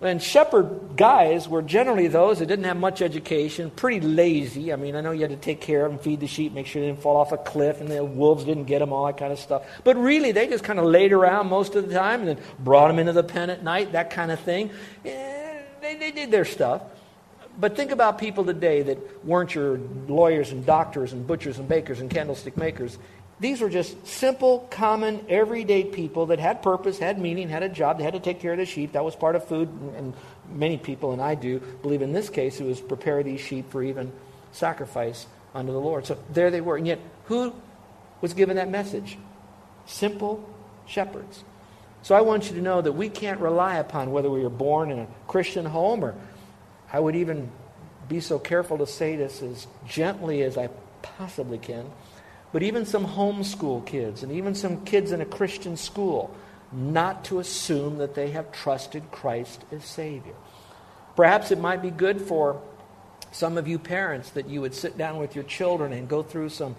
And 0.00 0.23
shepherd 0.23 0.97
guys 0.97 1.49
were 1.49 1.62
generally 1.62 2.06
those 2.06 2.41
that 2.41 2.47
didn't 2.47 2.67
have 2.67 2.77
much 2.77 3.00
education, 3.00 3.71
pretty 3.71 4.00
lazy. 4.00 4.71
I 4.71 4.77
mean, 4.77 4.94
I 4.94 5.00
know 5.00 5.12
you 5.12 5.23
had 5.23 5.31
to 5.31 5.37
take 5.37 5.62
care 5.62 5.87
of 5.87 5.93
them, 5.93 5.99
feed 5.99 6.21
the 6.21 6.27
sheep, 6.27 6.53
make 6.53 6.67
sure 6.67 6.83
they 6.83 6.88
didn't 6.88 7.00
fall 7.00 7.17
off 7.17 7.33
a 7.33 7.38
cliff, 7.38 7.81
and 7.81 7.91
the 7.91 8.05
wolves 8.05 8.44
didn't 8.44 8.65
get 8.65 8.81
them, 8.81 8.93
all 8.93 9.06
that 9.06 9.17
kind 9.17 9.33
of 9.33 9.38
stuff. 9.38 9.65
But 9.85 9.97
really, 9.97 10.33
they 10.33 10.49
just 10.49 10.65
kind 10.65 10.79
of 10.79 10.85
laid 10.85 11.12
around 11.12 11.49
most 11.49 11.75
of 11.77 11.88
the 11.88 11.94
time 11.94 12.21
and 12.21 12.29
then 12.29 12.38
brought 12.59 12.88
them 12.88 12.99
into 12.99 13.15
the 13.15 13.25
pen 13.25 13.49
at 13.49 13.65
night, 13.65 13.93
that 13.93 14.11
kind 14.11 14.31
of 14.31 14.38
thing. 14.41 14.71
Eh, 15.05 15.61
they, 15.81 15.94
they 15.94 16.11
did 16.11 16.31
their 16.31 16.44
stuff. 16.44 16.83
But 17.59 17.75
think 17.75 17.91
about 17.91 18.19
people 18.19 18.44
today 18.44 18.83
that 18.83 19.25
weren't 19.25 19.55
your 19.55 19.79
lawyers 20.09 20.53
and 20.53 20.67
doctors 20.67 21.15
and 21.15 21.27
butchers 21.27 21.59
and 21.59 21.67
bakers 21.67 22.00
and 22.00 22.11
candlestick 22.11 22.59
makers. 22.59 22.99
These 23.38 23.61
were 23.61 23.69
just 23.69 24.06
simple, 24.06 24.61
common, 24.71 25.27
everyday 25.29 25.85
people 25.85 26.27
that 26.27 26.38
had 26.38 26.62
purpose, 26.62 26.99
had 26.99 27.19
meaning, 27.19 27.50
had 27.50 27.62
a 27.62 27.69
job. 27.69 27.99
They 27.99 28.05
had 28.05 28.15
to 28.15 28.21
take 28.21 28.41
care 28.41 28.53
of 28.53 28.59
the 28.59 28.65
sheep. 28.65 28.93
That 28.93 29.05
was 29.05 29.15
part 29.15 29.37
of 29.37 29.47
food. 29.47 29.69
And 29.97 30.15
many 30.50 30.79
people, 30.79 31.12
and 31.12 31.21
I 31.21 31.35
do, 31.35 31.59
believe 31.83 32.00
in 32.00 32.12
this 32.12 32.31
case, 32.31 32.61
it 32.61 32.65
was 32.65 32.81
prepare 32.81 33.23
these 33.23 33.41
sheep 33.41 33.71
for 33.71 33.83
even 33.83 34.11
sacrifice 34.53 35.27
unto 35.55 35.73
the 35.73 35.81
Lord. 35.81 36.06
So 36.06 36.19
there 36.31 36.50
they 36.50 36.62
were. 36.62 36.79
And 36.79 36.87
yet, 36.87 36.99
who 37.26 37.55
was 38.23 38.33
given 38.33 38.57
that 38.57 38.71
message? 38.71 39.19
Simple 39.85 40.49
shepherds. 40.87 41.45
So 42.02 42.14
I 42.14 42.23
want 42.23 42.49
you 42.49 42.57
to 42.57 42.62
know 42.62 42.81
that 42.81 42.93
we 42.93 43.11
can't 43.11 43.40
rely 43.40 43.76
upon 43.76 44.12
whether 44.12 44.31
we 44.31 44.43
were 44.43 44.49
born 44.49 44.90
in 44.90 45.00
a 45.00 45.07
Christian 45.26 45.66
home 45.66 46.05
or 46.05 46.14
I 46.90 47.00
would 47.00 47.16
even 47.16 47.50
be 48.09 48.21
so 48.21 48.38
careful 48.38 48.78
to 48.78 48.87
say 48.87 49.16
this 49.16 49.43
as 49.43 49.66
gently 49.87 50.43
as 50.43 50.57
I 50.57 50.69
possibly 51.02 51.59
can 51.59 51.90
but 52.56 52.62
even 52.62 52.86
some 52.86 53.06
homeschool 53.06 53.84
kids 53.84 54.22
and 54.22 54.32
even 54.32 54.54
some 54.54 54.82
kids 54.86 55.12
in 55.12 55.20
a 55.20 55.26
Christian 55.26 55.76
school, 55.76 56.34
not 56.72 57.22
to 57.26 57.38
assume 57.38 57.98
that 57.98 58.14
they 58.14 58.30
have 58.30 58.50
trusted 58.50 59.10
Christ 59.10 59.62
as 59.70 59.84
Savior. 59.84 60.32
Perhaps 61.16 61.50
it 61.50 61.58
might 61.58 61.82
be 61.82 61.90
good 61.90 62.18
for 62.18 62.58
some 63.30 63.58
of 63.58 63.68
you 63.68 63.78
parents 63.78 64.30
that 64.30 64.48
you 64.48 64.62
would 64.62 64.72
sit 64.72 64.96
down 64.96 65.18
with 65.18 65.34
your 65.34 65.44
children 65.44 65.92
and 65.92 66.08
go 66.08 66.22
through 66.22 66.48
some, 66.48 66.76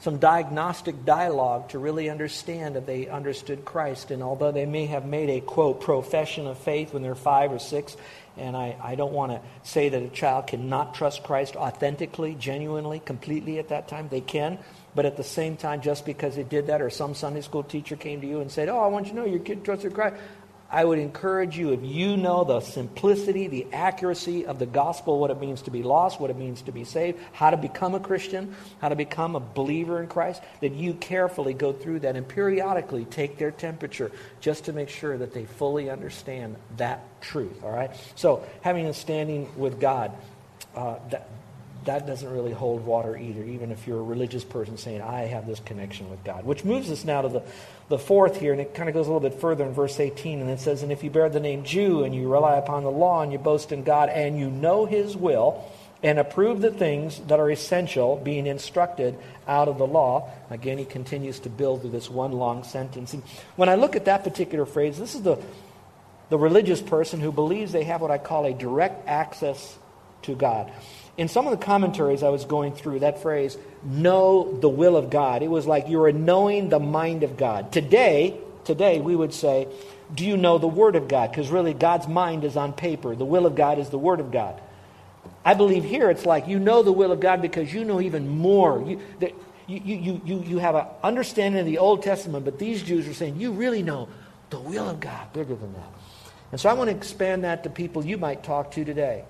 some 0.00 0.18
diagnostic 0.18 1.04
dialogue 1.04 1.70
to 1.70 1.78
really 1.78 2.10
understand 2.10 2.76
if 2.76 2.86
they 2.86 3.08
understood 3.08 3.64
Christ. 3.64 4.10
And 4.10 4.22
although 4.22 4.52
they 4.52 4.66
may 4.66 4.86
have 4.86 5.06
made 5.06 5.30
a, 5.30 5.40
quote, 5.40 5.80
profession 5.80 6.46
of 6.46 6.58
faith 6.58 6.92
when 6.92 7.02
they're 7.02 7.14
five 7.14 7.52
or 7.52 7.58
six, 7.58 7.96
and 8.36 8.56
I, 8.56 8.76
I 8.82 8.94
don't 8.96 9.12
want 9.12 9.32
to 9.32 9.40
say 9.62 9.88
that 9.88 10.02
a 10.02 10.08
child 10.08 10.48
cannot 10.48 10.94
trust 10.94 11.22
Christ 11.22 11.56
authentically, 11.56 12.34
genuinely, 12.34 12.98
completely 12.98 13.58
at 13.58 13.68
that 13.68 13.88
time. 13.88 14.08
They 14.08 14.20
can. 14.20 14.58
But 14.94 15.06
at 15.06 15.16
the 15.16 15.24
same 15.24 15.56
time, 15.56 15.80
just 15.80 16.04
because 16.04 16.36
they 16.36 16.42
did 16.42 16.68
that, 16.68 16.80
or 16.80 16.90
some 16.90 17.14
Sunday 17.14 17.40
school 17.40 17.62
teacher 17.62 17.96
came 17.96 18.20
to 18.20 18.26
you 18.26 18.40
and 18.40 18.50
said, 18.50 18.68
Oh, 18.68 18.78
I 18.78 18.86
want 18.88 19.06
you 19.06 19.12
to 19.12 19.18
know 19.18 19.26
your 19.26 19.40
kid 19.40 19.64
trusted 19.64 19.94
Christ, 19.94 20.16
I 20.74 20.84
would 20.84 20.98
encourage 20.98 21.56
you, 21.56 21.72
if 21.72 21.84
you 21.84 22.16
know 22.16 22.42
the 22.42 22.58
simplicity, 22.58 23.46
the 23.46 23.68
accuracy 23.72 24.44
of 24.44 24.58
the 24.58 24.66
gospel, 24.66 25.20
what 25.20 25.30
it 25.30 25.38
means 25.38 25.62
to 25.62 25.70
be 25.70 25.84
lost, 25.84 26.18
what 26.18 26.30
it 26.30 26.36
means 26.36 26.62
to 26.62 26.72
be 26.72 26.82
saved, 26.82 27.20
how 27.32 27.50
to 27.50 27.56
become 27.56 27.94
a 27.94 28.00
Christian, 28.00 28.56
how 28.80 28.88
to 28.88 28.96
become 28.96 29.36
a 29.36 29.40
believer 29.40 30.02
in 30.02 30.08
Christ, 30.08 30.42
that 30.62 30.72
you 30.72 30.94
carefully 30.94 31.54
go 31.54 31.72
through 31.72 32.00
that 32.00 32.16
and 32.16 32.26
periodically 32.26 33.04
take 33.04 33.38
their 33.38 33.52
temperature 33.52 34.10
just 34.40 34.64
to 34.64 34.72
make 34.72 34.88
sure 34.88 35.16
that 35.16 35.32
they 35.32 35.44
fully 35.44 35.90
understand 35.90 36.56
that 36.76 37.20
truth. 37.20 37.62
All 37.62 37.70
right? 37.70 37.92
So, 38.16 38.44
having 38.62 38.86
a 38.86 38.94
standing 38.94 39.48
with 39.56 39.78
God, 39.78 40.10
uh, 40.74 40.96
that, 41.10 41.28
that 41.84 42.06
doesn't 42.06 42.30
really 42.30 42.52
hold 42.52 42.84
water 42.84 43.16
either, 43.16 43.42
even 43.44 43.70
if 43.70 43.86
you're 43.86 43.98
a 43.98 44.02
religious 44.02 44.44
person 44.44 44.76
saying, 44.76 45.02
I 45.02 45.22
have 45.22 45.46
this 45.46 45.60
connection 45.60 46.10
with 46.10 46.22
God. 46.24 46.44
Which 46.44 46.64
moves 46.64 46.90
us 46.90 47.04
now 47.04 47.22
to 47.22 47.28
the, 47.28 47.42
the 47.88 47.98
fourth 47.98 48.40
here, 48.40 48.52
and 48.52 48.60
it 48.60 48.74
kind 48.74 48.88
of 48.88 48.94
goes 48.94 49.06
a 49.06 49.12
little 49.12 49.28
bit 49.28 49.40
further 49.40 49.64
in 49.64 49.72
verse 49.72 50.00
18, 50.00 50.40
and 50.40 50.50
it 50.50 50.60
says, 50.60 50.82
And 50.82 50.92
if 50.92 51.04
you 51.04 51.10
bear 51.10 51.28
the 51.28 51.40
name 51.40 51.64
Jew, 51.64 52.04
and 52.04 52.14
you 52.14 52.30
rely 52.30 52.56
upon 52.56 52.84
the 52.84 52.90
law, 52.90 53.22
and 53.22 53.32
you 53.32 53.38
boast 53.38 53.72
in 53.72 53.84
God, 53.84 54.08
and 54.08 54.38
you 54.38 54.50
know 54.50 54.86
his 54.86 55.16
will, 55.16 55.64
and 56.02 56.18
approve 56.18 56.60
the 56.60 56.70
things 56.70 57.18
that 57.28 57.40
are 57.40 57.50
essential, 57.50 58.16
being 58.16 58.46
instructed 58.46 59.16
out 59.48 59.68
of 59.68 59.78
the 59.78 59.86
law. 59.86 60.30
Again, 60.50 60.78
he 60.78 60.84
continues 60.84 61.40
to 61.40 61.48
build 61.48 61.80
through 61.80 61.90
this 61.90 62.10
one 62.10 62.32
long 62.32 62.62
sentence. 62.62 63.14
And 63.14 63.22
when 63.56 63.68
I 63.68 63.76
look 63.76 63.96
at 63.96 64.04
that 64.04 64.22
particular 64.22 64.66
phrase, 64.66 64.98
this 64.98 65.14
is 65.14 65.22
the, 65.22 65.38
the 66.28 66.38
religious 66.38 66.82
person 66.82 67.20
who 67.20 67.32
believes 67.32 67.72
they 67.72 67.84
have 67.84 68.00
what 68.00 68.10
I 68.10 68.18
call 68.18 68.44
a 68.44 68.52
direct 68.52 69.08
access 69.08 69.78
to 70.22 70.34
God. 70.34 70.70
In 71.16 71.28
some 71.28 71.46
of 71.46 71.58
the 71.58 71.64
commentaries 71.64 72.22
I 72.22 72.30
was 72.30 72.44
going 72.44 72.74
through, 72.74 73.00
that 73.00 73.22
phrase, 73.22 73.56
know 73.84 74.58
the 74.58 74.68
will 74.68 74.96
of 74.96 75.10
God, 75.10 75.42
it 75.42 75.48
was 75.48 75.66
like 75.66 75.88
you 75.88 75.98
were 75.98 76.12
knowing 76.12 76.68
the 76.68 76.80
mind 76.80 77.22
of 77.22 77.36
God. 77.36 77.70
Today, 77.70 78.36
today 78.64 79.00
we 79.00 79.14
would 79.14 79.32
say, 79.32 79.68
do 80.12 80.24
you 80.24 80.36
know 80.36 80.58
the 80.58 80.66
Word 80.66 80.96
of 80.96 81.08
God? 81.08 81.30
Because 81.30 81.50
really, 81.50 81.72
God's 81.72 82.08
mind 82.08 82.44
is 82.44 82.56
on 82.56 82.72
paper. 82.72 83.14
The 83.14 83.24
will 83.24 83.46
of 83.46 83.54
God 83.54 83.78
is 83.78 83.90
the 83.90 83.98
Word 83.98 84.20
of 84.20 84.30
God. 84.30 84.60
I 85.44 85.54
believe 85.54 85.84
here 85.84 86.10
it's 86.10 86.26
like 86.26 86.48
you 86.48 86.58
know 86.58 86.82
the 86.82 86.92
will 86.92 87.12
of 87.12 87.20
God 87.20 87.42
because 87.42 87.72
you 87.72 87.84
know 87.84 88.00
even 88.00 88.28
more. 88.28 88.82
You, 88.86 89.00
the, 89.20 89.32
you, 89.66 89.80
you, 89.80 90.20
you, 90.24 90.42
you 90.42 90.58
have 90.58 90.74
an 90.74 90.86
understanding 91.02 91.60
of 91.60 91.66
the 91.66 91.78
Old 91.78 92.02
Testament, 92.02 92.44
but 92.44 92.58
these 92.58 92.82
Jews 92.82 93.08
are 93.08 93.14
saying 93.14 93.40
you 93.40 93.52
really 93.52 93.82
know 93.82 94.08
the 94.50 94.60
will 94.60 94.88
of 94.88 95.00
God 95.00 95.32
bigger 95.32 95.54
than 95.54 95.72
that. 95.72 95.92
And 96.52 96.60
so 96.60 96.68
I 96.68 96.74
want 96.74 96.90
to 96.90 96.96
expand 96.96 97.44
that 97.44 97.64
to 97.64 97.70
people 97.70 98.04
you 98.04 98.18
might 98.18 98.42
talk 98.42 98.70
to 98.72 98.84
today. 98.84 99.24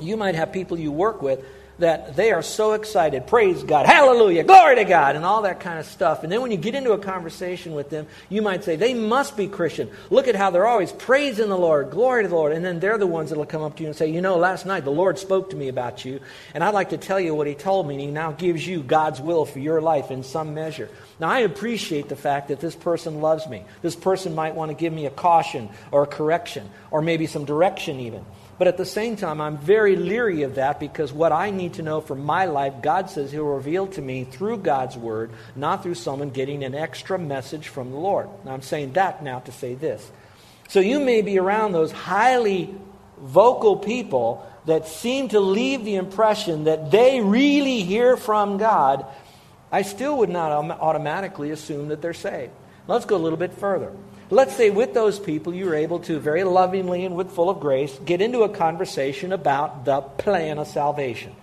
You 0.00 0.16
might 0.16 0.34
have 0.34 0.52
people 0.52 0.78
you 0.78 0.92
work 0.92 1.22
with 1.22 1.44
that 1.78 2.14
they 2.14 2.30
are 2.30 2.42
so 2.42 2.72
excited. 2.72 3.26
Praise 3.26 3.62
God. 3.64 3.86
Hallelujah. 3.86 4.44
Glory 4.44 4.76
to 4.76 4.84
God. 4.84 5.16
And 5.16 5.24
all 5.24 5.42
that 5.42 5.60
kind 5.60 5.78
of 5.78 5.86
stuff. 5.86 6.22
And 6.22 6.30
then 6.30 6.40
when 6.40 6.52
you 6.52 6.56
get 6.56 6.74
into 6.74 6.92
a 6.92 6.98
conversation 6.98 7.74
with 7.74 7.90
them, 7.90 8.06
you 8.28 8.42
might 8.42 8.62
say, 8.62 8.76
they 8.76 8.94
must 8.94 9.36
be 9.36 9.48
Christian. 9.48 9.90
Look 10.10 10.28
at 10.28 10.36
how 10.36 10.50
they're 10.50 10.66
always 10.66 10.92
praising 10.92 11.48
the 11.48 11.58
Lord. 11.58 11.90
Glory 11.90 12.22
to 12.22 12.28
the 12.28 12.34
Lord. 12.34 12.52
And 12.52 12.64
then 12.64 12.78
they're 12.78 12.98
the 12.98 13.08
ones 13.08 13.30
that 13.30 13.38
will 13.38 13.46
come 13.46 13.62
up 13.62 13.76
to 13.76 13.82
you 13.82 13.88
and 13.88 13.96
say, 13.96 14.08
you 14.08 14.20
know, 14.20 14.36
last 14.36 14.66
night 14.66 14.84
the 14.84 14.90
Lord 14.90 15.18
spoke 15.18 15.50
to 15.50 15.56
me 15.56 15.68
about 15.68 16.04
you. 16.04 16.20
And 16.54 16.62
I'd 16.62 16.74
like 16.74 16.90
to 16.90 16.96
tell 16.96 17.18
you 17.18 17.34
what 17.34 17.48
he 17.48 17.54
told 17.54 17.88
me. 17.88 17.94
And 17.94 18.00
he 18.00 18.10
now 18.10 18.30
gives 18.30 18.64
you 18.64 18.82
God's 18.82 19.20
will 19.20 19.44
for 19.44 19.58
your 19.58 19.80
life 19.80 20.12
in 20.12 20.22
some 20.22 20.54
measure. 20.54 20.88
Now, 21.18 21.28
I 21.28 21.40
appreciate 21.40 22.08
the 22.08 22.16
fact 22.16 22.48
that 22.48 22.60
this 22.60 22.76
person 22.76 23.20
loves 23.20 23.48
me. 23.48 23.64
This 23.82 23.96
person 23.96 24.34
might 24.34 24.54
want 24.54 24.70
to 24.70 24.76
give 24.76 24.92
me 24.92 25.06
a 25.06 25.10
caution 25.10 25.70
or 25.90 26.04
a 26.04 26.06
correction 26.06 26.68
or 26.90 27.02
maybe 27.02 27.26
some 27.26 27.44
direction 27.44 27.98
even. 28.00 28.24
But 28.56 28.68
at 28.68 28.76
the 28.76 28.86
same 28.86 29.16
time, 29.16 29.40
I'm 29.40 29.58
very 29.58 29.96
leery 29.96 30.42
of 30.42 30.54
that 30.54 30.78
because 30.78 31.12
what 31.12 31.32
I 31.32 31.50
need 31.50 31.74
to 31.74 31.82
know 31.82 32.00
for 32.00 32.14
my 32.14 32.44
life, 32.44 32.74
God 32.82 33.10
says 33.10 33.32
He'll 33.32 33.44
reveal 33.44 33.88
to 33.88 34.02
me 34.02 34.24
through 34.24 34.58
God's 34.58 34.96
Word, 34.96 35.32
not 35.56 35.82
through 35.82 35.96
someone 35.96 36.30
getting 36.30 36.62
an 36.62 36.74
extra 36.74 37.18
message 37.18 37.68
from 37.68 37.90
the 37.90 37.98
Lord. 37.98 38.28
Now, 38.44 38.52
I'm 38.52 38.62
saying 38.62 38.92
that 38.92 39.24
now 39.24 39.40
to 39.40 39.52
say 39.52 39.74
this. 39.74 40.08
So 40.68 40.80
you 40.80 41.00
may 41.00 41.22
be 41.22 41.38
around 41.38 41.72
those 41.72 41.90
highly 41.90 42.74
vocal 43.18 43.76
people 43.76 44.48
that 44.66 44.86
seem 44.86 45.28
to 45.28 45.40
leave 45.40 45.84
the 45.84 45.96
impression 45.96 46.64
that 46.64 46.90
they 46.90 47.20
really 47.20 47.82
hear 47.82 48.16
from 48.16 48.56
God. 48.56 49.04
I 49.70 49.82
still 49.82 50.18
would 50.18 50.30
not 50.30 50.52
automatically 50.80 51.50
assume 51.50 51.88
that 51.88 52.00
they're 52.00 52.14
saved. 52.14 52.52
Let's 52.86 53.04
go 53.04 53.16
a 53.16 53.18
little 53.18 53.38
bit 53.38 53.52
further. 53.52 53.92
Let's 54.34 54.56
say 54.56 54.68
with 54.68 54.94
those 54.94 55.20
people 55.20 55.54
you 55.54 55.66
were 55.66 55.76
able 55.76 56.00
to 56.00 56.18
very 56.18 56.42
lovingly 56.42 57.04
and 57.04 57.14
with 57.14 57.30
full 57.30 57.48
of 57.48 57.60
grace 57.60 57.96
get 58.04 58.20
into 58.20 58.42
a 58.42 58.48
conversation 58.48 59.30
about 59.30 59.84
the 59.84 60.00
plan 60.00 60.58
of 60.58 60.66
salvation. 60.66 61.36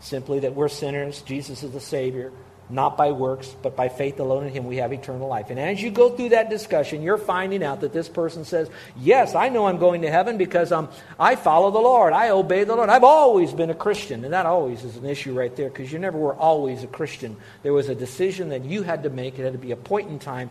Simply 0.00 0.40
that 0.40 0.54
we're 0.54 0.68
sinners, 0.68 1.22
Jesus 1.22 1.62
is 1.62 1.72
the 1.72 1.80
Savior, 1.80 2.32
not 2.68 2.98
by 2.98 3.12
works, 3.12 3.56
but 3.62 3.74
by 3.74 3.88
faith 3.88 4.20
alone 4.20 4.44
in 4.44 4.52
Him 4.52 4.66
we 4.66 4.76
have 4.76 4.92
eternal 4.92 5.26
life. 5.26 5.48
And 5.48 5.58
as 5.58 5.80
you 5.82 5.90
go 5.90 6.14
through 6.14 6.28
that 6.28 6.50
discussion, 6.50 7.00
you're 7.00 7.16
finding 7.16 7.64
out 7.64 7.80
that 7.80 7.94
this 7.94 8.10
person 8.10 8.44
says, 8.44 8.68
Yes, 8.94 9.34
I 9.34 9.48
know 9.48 9.66
I'm 9.66 9.78
going 9.78 10.02
to 10.02 10.10
heaven 10.10 10.36
because 10.36 10.70
um, 10.70 10.90
I 11.18 11.36
follow 11.36 11.70
the 11.70 11.78
Lord. 11.78 12.12
I 12.12 12.28
obey 12.28 12.64
the 12.64 12.76
Lord. 12.76 12.90
I've 12.90 13.04
always 13.04 13.54
been 13.54 13.70
a 13.70 13.74
Christian. 13.74 14.22
And 14.22 14.34
that 14.34 14.44
always 14.44 14.84
is 14.84 14.98
an 14.98 15.06
issue 15.06 15.32
right 15.32 15.56
there 15.56 15.70
because 15.70 15.90
you 15.90 15.98
never 15.98 16.18
were 16.18 16.34
always 16.34 16.82
a 16.82 16.88
Christian. 16.88 17.38
There 17.62 17.72
was 17.72 17.88
a 17.88 17.94
decision 17.94 18.50
that 18.50 18.66
you 18.66 18.82
had 18.82 19.04
to 19.04 19.08
make. 19.08 19.38
It 19.38 19.44
had 19.44 19.54
to 19.54 19.58
be 19.58 19.72
a 19.72 19.76
point 19.76 20.10
in 20.10 20.18
time 20.18 20.50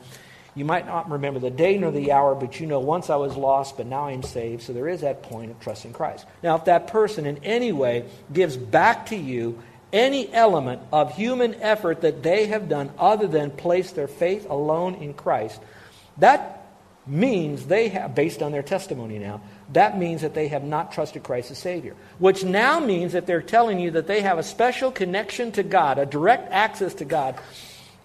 you 0.55 0.65
might 0.65 0.85
not 0.85 1.09
remember 1.09 1.39
the 1.39 1.49
day 1.49 1.77
nor 1.77 1.91
the 1.91 2.11
hour, 2.11 2.35
but 2.35 2.59
you 2.59 2.67
know 2.67 2.79
once 2.79 3.09
I 3.09 3.15
was 3.15 3.35
lost, 3.35 3.77
but 3.77 3.87
now 3.87 4.07
I'm 4.07 4.23
saved. 4.23 4.61
So 4.63 4.73
there 4.73 4.87
is 4.87 5.01
that 5.01 5.23
point 5.23 5.51
of 5.51 5.59
trusting 5.59 5.93
Christ. 5.93 6.25
Now, 6.43 6.55
if 6.55 6.65
that 6.65 6.87
person 6.87 7.25
in 7.25 7.43
any 7.43 7.71
way 7.71 8.05
gives 8.31 8.55
back 8.55 9.07
to 9.07 9.15
you 9.15 9.61
any 9.91 10.31
element 10.33 10.81
of 10.91 11.15
human 11.15 11.55
effort 11.55 12.01
that 12.01 12.23
they 12.23 12.47
have 12.47 12.69
done 12.69 12.91
other 12.97 13.27
than 13.27 13.51
place 13.51 13.91
their 13.91 14.07
faith 14.07 14.47
alone 14.49 14.95
in 14.95 15.13
Christ, 15.13 15.59
that 16.17 16.67
means 17.05 17.65
they 17.65 17.89
have, 17.89 18.15
based 18.15 18.41
on 18.41 18.51
their 18.51 18.63
testimony 18.63 19.19
now, 19.19 19.41
that 19.73 19.97
means 19.97 20.21
that 20.21 20.33
they 20.33 20.49
have 20.49 20.63
not 20.63 20.91
trusted 20.91 21.23
Christ 21.23 21.51
as 21.51 21.57
Savior. 21.57 21.95
Which 22.19 22.43
now 22.43 22.79
means 22.79 23.13
that 23.13 23.25
they're 23.25 23.41
telling 23.41 23.79
you 23.79 23.91
that 23.91 24.07
they 24.07 24.21
have 24.21 24.37
a 24.37 24.43
special 24.43 24.91
connection 24.91 25.51
to 25.53 25.63
God, 25.63 25.97
a 25.97 26.05
direct 26.05 26.51
access 26.51 26.93
to 26.95 27.05
God 27.05 27.35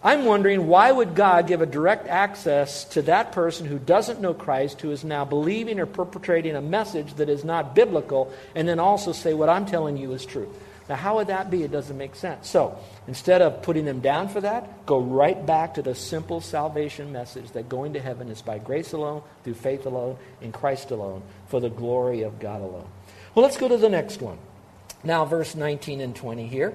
I'm 0.02 0.25
wondering 0.25 0.69
why 0.69 0.93
would 0.93 1.17
God 1.17 1.49
give 1.49 1.61
a 1.61 1.67
direct 1.67 2.07
access 2.07 2.85
to 2.85 3.02
that 3.02 3.33
person 3.33 3.67
who 3.67 3.78
doesn't 3.78 4.21
know 4.21 4.33
Christ, 4.33 4.81
who 4.81 4.93
is 4.93 5.02
now 5.02 5.25
believing 5.25 5.81
or 5.81 5.87
perpetrating 5.87 6.55
a 6.55 6.62
message 6.62 7.14
that 7.14 7.28
is 7.28 7.45
not 7.45 7.75
biblical, 7.75 8.33
and 8.55 8.69
then 8.69 8.78
also 8.78 9.12
say 9.12 9.35
what 9.35 9.49
I'm 9.49 9.67
telling 9.67 9.97
you 9.97 10.12
is 10.12 10.25
true? 10.25 10.52
Now, 10.88 10.95
how 10.95 11.17
would 11.17 11.26
that 11.26 11.50
be? 11.50 11.64
It 11.64 11.73
doesn't 11.73 11.99
make 11.99 12.14
sense. 12.14 12.49
So, 12.49 12.78
instead 13.07 13.43
of 13.43 13.62
putting 13.62 13.85
them 13.85 14.00
down 14.00 14.28
for 14.28 14.40
that, 14.40 14.87
go 14.87 14.99
right 14.99 15.45
back 15.45 15.75
to 15.75 15.83
the 15.83 15.95
simple 15.95 16.40
salvation 16.40 17.12
message 17.12 17.50
that 17.50 17.69
going 17.69 17.93
to 17.93 18.00
heaven 18.00 18.31
is 18.31 18.40
by 18.40 18.59
grace 18.59 18.93
alone, 18.93 19.23
through 19.45 19.55
faith 19.55 19.85
alone, 19.85 20.17
in 20.40 20.50
Christ 20.50 20.90
alone, 20.90 21.23
for 21.49 21.61
the 21.61 21.69
glory 21.69 22.23
of 22.23 22.38
God 22.38 22.62
alone. 22.62 22.87
Well, 23.35 23.43
let's 23.43 23.59
go 23.59 23.69
to 23.69 23.76
the 23.76 23.90
next 23.90 24.23
one. 24.23 24.38
Now, 25.05 25.26
verse 25.26 25.55
19 25.55 26.00
and 26.00 26.17
20 26.17 26.47
here. 26.47 26.75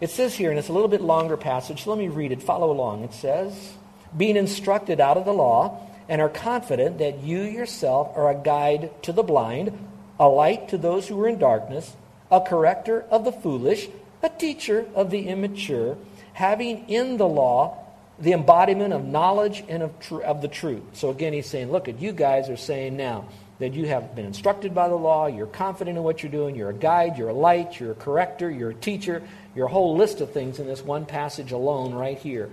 It 0.00 0.10
says 0.10 0.34
here, 0.34 0.50
and 0.50 0.58
it's 0.58 0.68
a 0.68 0.72
little 0.72 0.88
bit 0.88 1.02
longer 1.02 1.36
passage, 1.36 1.84
so 1.84 1.90
let 1.90 1.98
me 1.98 2.08
read 2.08 2.32
it. 2.32 2.42
Follow 2.42 2.70
along. 2.70 3.04
It 3.04 3.12
says, 3.12 3.74
Being 4.16 4.36
instructed 4.36 4.98
out 5.00 5.18
of 5.18 5.26
the 5.26 5.32
law, 5.32 5.86
and 6.08 6.20
are 6.20 6.28
confident 6.28 6.98
that 6.98 7.22
you 7.22 7.42
yourself 7.42 8.10
are 8.16 8.30
a 8.30 8.34
guide 8.34 8.90
to 9.02 9.12
the 9.12 9.22
blind, 9.22 9.78
a 10.18 10.28
light 10.28 10.70
to 10.70 10.78
those 10.78 11.06
who 11.06 11.20
are 11.22 11.28
in 11.28 11.38
darkness, 11.38 11.94
a 12.30 12.40
corrector 12.40 13.02
of 13.10 13.24
the 13.24 13.32
foolish, 13.32 13.88
a 14.22 14.28
teacher 14.28 14.86
of 14.94 15.10
the 15.10 15.28
immature, 15.28 15.96
having 16.32 16.88
in 16.88 17.16
the 17.16 17.28
law 17.28 17.76
the 18.18 18.32
embodiment 18.32 18.92
of 18.92 19.04
knowledge 19.04 19.64
and 19.68 19.82
of, 19.82 20.00
tr- 20.00 20.22
of 20.22 20.42
the 20.42 20.48
truth. 20.48 20.82
So 20.94 21.10
again, 21.10 21.32
he's 21.32 21.46
saying, 21.46 21.70
look, 21.70 21.88
at 21.88 22.00
you 22.00 22.12
guys 22.12 22.50
are 22.50 22.56
saying 22.56 22.96
now 22.96 23.26
that 23.60 23.74
you 23.74 23.86
have 23.86 24.16
been 24.16 24.24
instructed 24.24 24.74
by 24.74 24.88
the 24.88 24.96
law, 24.96 25.26
you're 25.26 25.46
confident 25.46 25.96
in 25.96 26.02
what 26.02 26.22
you're 26.22 26.32
doing, 26.32 26.56
you're 26.56 26.70
a 26.70 26.74
guide, 26.74 27.18
you're 27.18 27.28
a 27.28 27.34
light, 27.34 27.78
you're 27.78 27.92
a 27.92 27.94
corrector, 27.94 28.50
you're 28.50 28.70
a 28.70 28.74
teacher, 28.74 29.22
your 29.54 29.68
whole 29.68 29.96
list 29.96 30.22
of 30.22 30.32
things 30.32 30.58
in 30.58 30.66
this 30.66 30.82
one 30.82 31.04
passage 31.04 31.52
alone 31.52 31.94
right 31.94 32.18
here. 32.18 32.50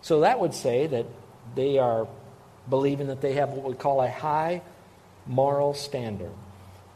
So 0.00 0.20
that 0.20 0.40
would 0.40 0.54
say 0.54 0.86
that 0.86 1.06
they 1.54 1.78
are 1.78 2.08
believing 2.70 3.08
that 3.08 3.20
they 3.20 3.34
have 3.34 3.50
what 3.50 3.68
we 3.68 3.74
call 3.74 4.00
a 4.00 4.10
high 4.10 4.62
moral 5.26 5.74
standard. 5.74 6.32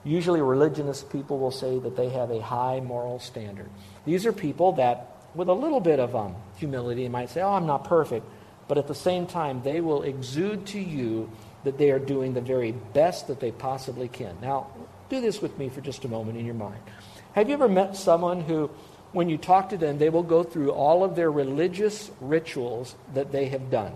Usually, 0.05 0.41
religionist 0.41 1.11
people 1.11 1.39
will 1.39 1.51
say 1.51 1.79
that 1.79 1.97
they 1.97 2.09
have 2.09 2.31
a 2.31 2.41
high 2.41 2.81
moral 2.81 3.19
standard. 3.19 3.69
These 4.07 4.25
are 4.25 4.33
people 4.33 4.73
that, 4.73 5.27
with 5.35 5.51
a 5.51 5.53
little 5.53 5.81
bit 5.81 6.01
of 6.01 6.17
um, 6.17 6.35
humility, 6.57 7.07
might 7.09 7.29
say, 7.29 7.43
Oh, 7.43 7.53
I'm 7.53 7.67
not 7.67 7.85
perfect. 7.85 8.25
But 8.69 8.79
at 8.79 8.87
the 8.87 8.95
same 8.95 9.27
time, 9.27 9.61
they 9.63 9.83
will 9.83 10.03
exude 10.03 10.65
to 10.69 10.81
you 10.81 11.31
that 11.65 11.79
they 11.79 11.91
are 11.91 11.99
doing 11.99 12.35
the 12.35 12.41
very 12.41 12.73
best 12.73 13.29
that 13.29 13.41
they 13.41 13.53
possibly 13.53 14.09
can. 14.09 14.37
Now, 14.41 14.69
do 15.09 15.21
this 15.21 15.43
with 15.43 15.59
me 15.59 15.69
for 15.69 15.81
just 15.81 16.05
a 16.05 16.09
moment 16.09 16.39
in 16.39 16.47
your 16.47 16.55
mind. 16.55 16.81
Have 17.33 17.49
you 17.49 17.55
ever 17.55 17.69
met 17.69 17.97
someone 17.97 18.41
who 18.41 18.71
when 19.13 19.29
you 19.29 19.39
talk 19.39 19.71
to 19.71 19.77
them, 19.77 19.99
they 19.99 20.09
will 20.09 20.23
go 20.23 20.43
through 20.43 20.71
all 20.71 21.03
of 21.03 21.17
their 21.17 21.31
religious 21.31 22.11
rituals 22.21 22.95
that 23.15 23.33
they 23.33 23.47
have 23.47 23.71
done, 23.71 23.93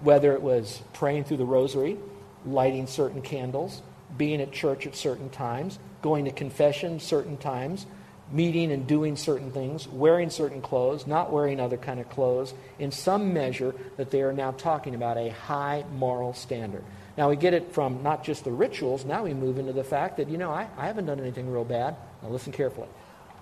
whether 0.00 0.32
it 0.32 0.42
was 0.42 0.82
praying 0.92 1.24
through 1.24 1.36
the 1.36 1.44
rosary, 1.44 1.96
lighting 2.44 2.86
certain 2.86 3.22
candles, 3.22 3.82
being 4.16 4.40
at 4.40 4.50
church 4.50 4.86
at 4.86 4.96
certain 4.96 5.30
times, 5.30 5.78
going 6.02 6.24
to 6.24 6.32
confession 6.32 6.98
certain 6.98 7.36
times, 7.36 7.86
meeting 8.30 8.72
and 8.72 8.86
doing 8.86 9.16
certain 9.16 9.50
things, 9.50 9.88
wearing 9.88 10.30
certain 10.30 10.62
clothes, 10.62 11.06
not 11.06 11.32
wearing 11.32 11.60
other 11.60 11.76
kind 11.76 12.00
of 12.00 12.08
clothes, 12.10 12.54
in 12.78 12.90
some 12.90 13.32
measure 13.32 13.74
that 13.96 14.10
they 14.10 14.22
are 14.22 14.32
now 14.32 14.52
talking 14.52 14.94
about 14.94 15.16
a 15.16 15.30
high 15.30 15.84
moral 15.94 16.32
standard. 16.32 16.84
Now 17.18 17.28
we 17.28 17.36
get 17.36 17.54
it 17.54 17.72
from 17.72 18.02
not 18.02 18.24
just 18.24 18.44
the 18.44 18.52
rituals, 18.52 19.04
now 19.04 19.24
we 19.24 19.34
move 19.34 19.58
into 19.58 19.72
the 19.72 19.84
fact 19.84 20.16
that, 20.18 20.28
you 20.28 20.38
know, 20.38 20.50
I, 20.50 20.68
I 20.76 20.86
haven't 20.86 21.06
done 21.06 21.20
anything 21.20 21.50
real 21.50 21.64
bad. 21.64 21.96
Now 22.22 22.28
listen 22.28 22.52
carefully 22.52 22.88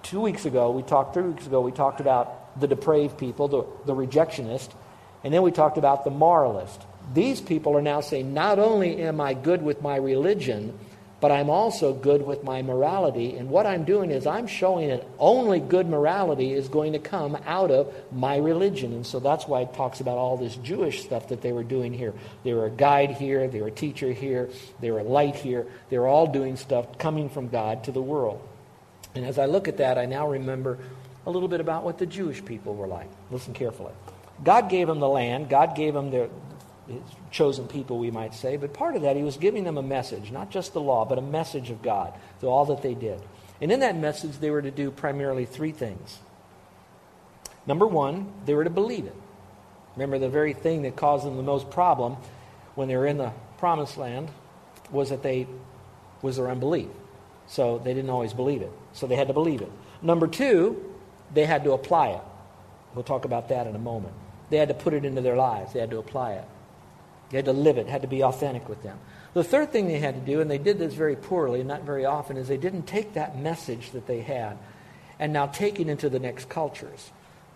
two 0.03 0.21
weeks 0.21 0.45
ago, 0.45 0.71
we 0.71 0.83
talked, 0.83 1.15
three 1.15 1.25
weeks 1.25 1.47
ago, 1.47 1.61
we 1.61 1.73
talked 1.73 2.01
about 2.01 2.59
the 2.61 2.67
depraved 2.67 3.19
people, 3.19 3.49
the, 3.49 3.65
the 3.87 3.95
rejectionist, 3.95 4.71
and 5.25 5.33
then 5.35 5.43
we 5.43 5.51
talked 5.51 5.79
about 5.79 6.05
the 6.05 6.11
moralist. 6.11 6.81
These 7.15 7.41
people 7.41 7.77
are 7.77 7.83
now 7.83 8.01
saying, 8.01 8.35
not 8.35 8.59
only 8.59 9.03
am 9.03 9.21
I 9.21 9.35
good 9.35 9.63
with 9.63 9.83
my 9.83 9.97
religion, 9.97 10.79
but 11.21 11.33
I'm 11.33 11.51
also 11.51 11.93
good 11.93 12.25
with 12.25 12.45
my 12.45 12.63
morality. 12.63 13.37
And 13.37 13.51
what 13.51 13.67
I'm 13.67 13.85
doing 13.85 14.11
is 14.11 14.27
I'm 14.27 14.47
showing 14.47 14.89
that 14.89 15.05
only 15.19 15.59
good 15.59 15.89
morality 15.89 16.53
is 16.53 16.69
going 16.69 16.93
to 16.93 17.01
come 17.01 17.37
out 17.45 17.73
of 17.73 17.93
my 18.13 18.37
religion. 18.37 18.93
And 18.93 19.05
so 19.05 19.19
that's 19.19 19.49
why 19.49 19.63
it 19.63 19.75
talks 19.75 20.01
about 20.01 20.17
all 20.17 20.37
this 20.37 20.55
Jewish 20.57 21.03
stuff 21.03 21.29
that 21.29 21.43
they 21.43 21.51
were 21.51 21.65
doing 21.65 21.93
here. 21.93 22.15
They 22.45 22.53
were 22.53 22.67
a 22.67 22.71
guide 22.71 23.11
here, 23.11 23.49
they 23.49 23.61
were 23.61 23.69
a 23.69 23.73
teacher 23.73 24.13
here, 24.13 24.49
they 24.81 24.93
were 24.93 25.01
a 25.01 25.05
light 25.05 25.35
here. 25.35 25.67
They 25.91 25.99
were 25.99 26.07
all 26.07 26.29
doing 26.29 26.57
stuff 26.57 26.99
coming 26.99 27.29
from 27.29 27.49
God 27.49 27.85
to 27.85 27.93
the 27.93 28.03
world. 28.03 28.41
And 29.17 29.25
as 29.25 29.39
I 29.39 29.47
look 29.47 29.67
at 29.67 29.79
that, 29.79 29.99
I 29.99 30.07
now 30.07 30.29
remember 30.29 30.79
a 31.27 31.31
little 31.31 31.49
bit 31.49 31.61
about 31.61 31.83
what 31.83 31.99
the 31.99 32.07
Jewish 32.07 32.45
people 32.45 32.75
were 32.75 32.87
like. 32.87 33.09
Listen 33.33 33.55
carefully. 33.55 33.93
God 34.45 34.71
gave 34.71 34.87
them 34.87 35.01
the 35.01 35.09
land, 35.09 35.49
God 35.49 35.75
gave 35.75 35.95
them 35.95 36.13
their 36.13 36.29
chosen 37.31 37.67
people, 37.69 37.99
we 37.99 38.11
might 38.11 38.35
say, 38.35 38.57
but 38.57 38.73
part 38.73 38.97
of 38.97 39.03
that, 39.03 39.17
He 39.17 39.23
was 39.23 39.37
giving 39.37 39.65
them 39.65 39.79
a 39.79 39.83
message, 39.83 40.31
not 40.31 40.51
just 40.51 40.73
the 40.73 40.81
law, 40.81 41.05
but 41.05 41.19
a 41.19 41.23
message 41.23 41.71
of 41.71 41.83
God 41.83 42.13
through 42.41 42.49
all 42.49 42.67
that 42.67 42.83
they 42.83 42.95
did. 42.95 43.21
And 43.61 43.73
in 43.73 43.81
that 43.81 43.97
message, 43.97 44.39
they 44.39 44.51
were 44.51 44.63
to 44.63 44.71
do 44.71 44.91
primarily 44.91 45.45
three 45.45 45.73
things. 45.73 46.19
Number 47.67 47.87
one, 47.87 48.33
they 48.47 48.55
were 48.55 48.65
to 48.65 48.71
believe 48.71 49.05
it. 49.05 49.17
Remember, 49.97 50.19
the 50.19 50.29
very 50.29 50.55
thing 50.55 50.83
that 50.83 50.97
caused 50.97 51.27
them 51.27 51.37
the 51.37 51.43
most 51.43 51.71
problem 51.71 52.17
when 52.75 52.89
they 52.89 52.97
were 52.97 53.07
in 53.07 53.19
the 53.19 53.33
promised 53.59 53.99
land 53.99 54.31
was 54.91 55.11
that 55.11 55.23
they 55.23 55.47
was 56.23 56.37
their 56.37 56.49
unbelief. 56.49 56.89
So 57.47 57.79
they 57.79 57.95
didn't 57.95 58.11
always 58.11 58.33
believe 58.33 58.63
it. 58.63 58.71
So 58.93 59.07
they 59.07 59.17
had 59.17 59.29
to 59.29 59.35
believe 59.35 59.61
it. 59.61 59.71
Number 60.03 60.27
two, 60.27 60.95
they 61.35 61.45
had 61.45 61.65
to 61.65 61.73
apply 61.73 62.11
it. 62.11 62.21
We'll 62.95 63.05
talk 63.05 63.25
about 63.25 63.49
that 63.49 63.67
in 63.67 63.75
a 63.75 63.79
moment. 63.79 64.15
They 64.51 64.57
had 64.57 64.69
to 64.69 64.75
put 64.75 64.95
it 64.95 65.05
into 65.05 65.21
their 65.21 65.37
lives. 65.37 65.73
They 65.73 65.81
had 65.81 65.91
to 65.91 65.99
apply 65.99 66.35
it. 66.35 66.45
They 67.31 67.39
had 67.39 67.45
to 67.45 67.53
live 67.53 67.79
it. 67.79 67.87
had 67.87 68.03
to 68.03 68.09
be 68.09 68.23
authentic 68.23 68.69
with 68.69 68.83
them. 68.83 68.99
The 69.35 69.45
third 69.45 69.71
thing 69.71 69.87
they 69.87 69.99
had 69.99 70.15
to 70.15 70.21
do, 70.21 70.41
and 70.41 70.51
they 70.51 70.59
did 70.59 70.79
this 70.79 70.95
very 70.95 71.15
poorly, 71.15 71.61
and 71.61 71.69
not 71.69 71.83
very 71.83 72.05
often, 72.05 72.37
is 72.37 72.49
they 72.49 72.57
didn't 72.57 72.85
take 72.85 73.15
that 73.15 73.39
message 73.39 73.91
that 73.91 74.07
they 74.07 74.21
had 74.21 74.57
and 75.19 75.33
now 75.33 75.47
take 75.47 75.81
it 75.81 75.89
into 75.89 76.09
the 76.09 76.19
next 76.19 76.49
cultures. 76.49 77.11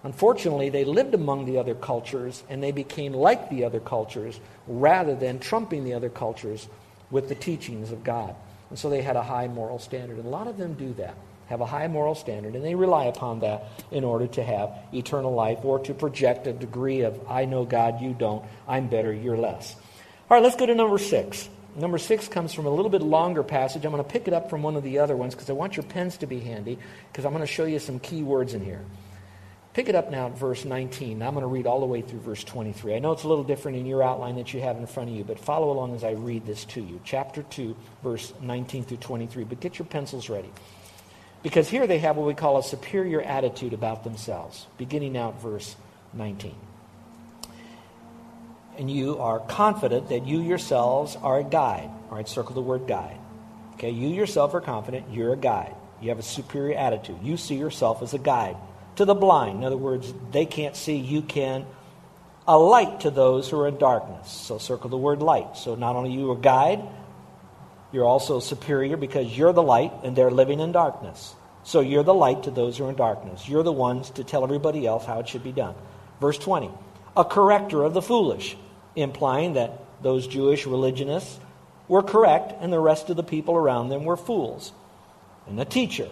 Unfortunately, 0.04 0.68
they 0.68 0.84
lived 0.84 1.14
among 1.14 1.46
the 1.46 1.58
other 1.58 1.74
cultures 1.74 2.42
and 2.48 2.62
they 2.62 2.72
became 2.72 3.12
like 3.12 3.48
the 3.50 3.64
other 3.64 3.78
cultures 3.78 4.40
rather 4.66 5.14
than 5.14 5.38
trumping 5.38 5.84
the 5.84 5.94
other 5.94 6.08
cultures 6.08 6.68
with 7.10 7.28
the 7.28 7.34
teachings 7.34 7.92
of 7.92 8.02
God. 8.02 8.34
And 8.70 8.78
so 8.78 8.90
they 8.90 9.02
had 9.02 9.16
a 9.16 9.22
high 9.22 9.46
moral 9.46 9.78
standard. 9.78 10.16
And 10.16 10.26
a 10.26 10.30
lot 10.30 10.48
of 10.48 10.56
them 10.56 10.74
do 10.74 10.92
that, 10.94 11.14
have 11.46 11.60
a 11.60 11.66
high 11.66 11.88
moral 11.88 12.14
standard, 12.14 12.54
and 12.54 12.64
they 12.64 12.74
rely 12.74 13.04
upon 13.04 13.40
that 13.40 13.64
in 13.90 14.04
order 14.04 14.26
to 14.26 14.42
have 14.42 14.70
eternal 14.92 15.34
life 15.34 15.58
or 15.64 15.78
to 15.80 15.94
project 15.94 16.46
a 16.46 16.52
degree 16.52 17.02
of, 17.02 17.18
I 17.28 17.44
know 17.44 17.64
God, 17.64 18.00
you 18.00 18.14
don't, 18.14 18.44
I'm 18.66 18.88
better, 18.88 19.12
you're 19.12 19.36
less. 19.36 19.74
All 20.30 20.36
right, 20.36 20.42
let's 20.42 20.56
go 20.56 20.66
to 20.66 20.74
number 20.74 20.98
six. 20.98 21.48
Number 21.74 21.98
six 21.98 22.28
comes 22.28 22.52
from 22.52 22.66
a 22.66 22.70
little 22.70 22.90
bit 22.90 23.02
longer 23.02 23.42
passage. 23.42 23.84
I'm 23.84 23.92
going 23.92 24.04
to 24.04 24.08
pick 24.08 24.28
it 24.28 24.34
up 24.34 24.50
from 24.50 24.62
one 24.62 24.76
of 24.76 24.82
the 24.82 24.98
other 24.98 25.16
ones 25.16 25.34
because 25.34 25.48
I 25.48 25.54
want 25.54 25.76
your 25.76 25.84
pens 25.84 26.18
to 26.18 26.26
be 26.26 26.40
handy 26.40 26.78
because 27.10 27.24
I'm 27.24 27.32
going 27.32 27.44
to 27.44 27.52
show 27.52 27.64
you 27.64 27.78
some 27.78 27.98
key 27.98 28.22
words 28.22 28.52
in 28.52 28.62
here. 28.62 28.84
Pick 29.72 29.88
it 29.88 29.94
up 29.94 30.10
now 30.10 30.26
at 30.26 30.36
verse 30.36 30.66
19. 30.66 31.22
I'm 31.22 31.32
going 31.32 31.42
to 31.42 31.46
read 31.46 31.66
all 31.66 31.80
the 31.80 31.86
way 31.86 32.02
through 32.02 32.20
verse 32.20 32.44
23. 32.44 32.94
I 32.94 32.98
know 32.98 33.12
it's 33.12 33.22
a 33.22 33.28
little 33.28 33.44
different 33.44 33.78
in 33.78 33.86
your 33.86 34.02
outline 34.02 34.36
that 34.36 34.52
you 34.52 34.60
have 34.60 34.76
in 34.76 34.86
front 34.86 35.08
of 35.08 35.16
you, 35.16 35.24
but 35.24 35.38
follow 35.38 35.70
along 35.70 35.94
as 35.94 36.04
I 36.04 36.10
read 36.10 36.44
this 36.44 36.66
to 36.66 36.82
you. 36.82 37.00
Chapter 37.04 37.42
2, 37.42 37.74
verse 38.02 38.34
19 38.42 38.84
through 38.84 38.98
23. 38.98 39.44
But 39.44 39.60
get 39.60 39.78
your 39.78 39.86
pencils 39.86 40.28
ready. 40.28 40.50
Because 41.42 41.68
here 41.68 41.86
they 41.86 41.98
have 41.98 42.16
what 42.16 42.26
we 42.26 42.34
call 42.34 42.58
a 42.58 42.62
superior 42.62 43.20
attitude 43.20 43.72
about 43.72 44.04
themselves, 44.04 44.66
beginning 44.78 45.16
out 45.16 45.40
verse 45.40 45.74
19. 46.12 46.54
And 48.78 48.90
you 48.90 49.18
are 49.18 49.40
confident 49.40 50.08
that 50.08 50.26
you 50.26 50.40
yourselves 50.40 51.16
are 51.16 51.40
a 51.40 51.44
guide. 51.44 51.90
All 52.10 52.16
right, 52.16 52.28
circle 52.28 52.54
the 52.54 52.62
word 52.62 52.86
guide. 52.86 53.18
Okay, 53.74 53.90
you 53.90 54.08
yourself 54.08 54.54
are 54.54 54.60
confident 54.60 55.06
you're 55.10 55.32
a 55.32 55.36
guide. 55.36 55.74
You 56.00 56.08
have 56.10 56.18
a 56.18 56.22
superior 56.22 56.76
attitude. 56.76 57.18
You 57.22 57.36
see 57.36 57.56
yourself 57.56 58.02
as 58.02 58.14
a 58.14 58.18
guide 58.18 58.56
to 58.96 59.04
the 59.04 59.14
blind. 59.14 59.58
In 59.58 59.64
other 59.64 59.76
words, 59.76 60.12
they 60.30 60.46
can't 60.46 60.76
see, 60.76 60.96
you 60.96 61.22
can. 61.22 61.66
A 62.46 62.58
light 62.58 63.00
to 63.00 63.10
those 63.10 63.48
who 63.48 63.60
are 63.60 63.68
in 63.68 63.78
darkness. 63.78 64.30
So 64.30 64.58
circle 64.58 64.90
the 64.90 64.96
word 64.96 65.22
light. 65.22 65.56
So 65.56 65.74
not 65.74 65.96
only 65.96 66.12
you 66.12 66.30
are 66.30 66.36
a 66.36 66.40
guide, 66.40 66.82
you're 67.92 68.04
also 68.04 68.40
superior 68.40 68.96
because 68.96 69.36
you're 69.36 69.52
the 69.52 69.62
light 69.62 69.92
and 70.02 70.16
they're 70.16 70.30
living 70.30 70.60
in 70.60 70.72
darkness. 70.72 71.34
So 71.64 71.80
you're 71.80 72.02
the 72.02 72.14
light 72.14 72.44
to 72.44 72.50
those 72.50 72.78
who 72.78 72.86
are 72.86 72.90
in 72.90 72.96
darkness. 72.96 73.48
You're 73.48 73.62
the 73.62 73.72
ones 73.72 74.10
to 74.10 74.24
tell 74.24 74.42
everybody 74.42 74.86
else 74.86 75.04
how 75.04 75.20
it 75.20 75.28
should 75.28 75.44
be 75.44 75.52
done. 75.52 75.74
Verse 76.20 76.38
20. 76.38 76.70
A 77.16 77.24
corrector 77.24 77.84
of 77.84 77.92
the 77.92 78.02
foolish, 78.02 78.56
implying 78.96 79.52
that 79.54 79.78
those 80.02 80.26
Jewish 80.26 80.66
religionists 80.66 81.38
were 81.86 82.02
correct 82.02 82.54
and 82.60 82.72
the 82.72 82.80
rest 82.80 83.10
of 83.10 83.16
the 83.16 83.22
people 83.22 83.54
around 83.54 83.90
them 83.90 84.04
were 84.04 84.16
fools. 84.16 84.72
And 85.46 85.60
a 85.60 85.64
teacher. 85.64 86.08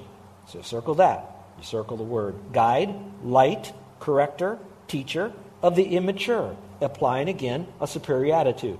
So 0.48 0.62
circle 0.62 0.96
that. 0.96 1.24
You 1.58 1.64
circle 1.64 1.96
the 1.96 2.02
word 2.02 2.36
guide, 2.52 2.94
light, 3.24 3.72
corrector, 3.98 4.58
teacher 4.88 5.32
of 5.62 5.76
the 5.76 5.84
immature, 5.84 6.56
applying 6.80 7.28
again 7.28 7.66
a 7.80 7.86
superior 7.86 8.34
attitude. 8.34 8.78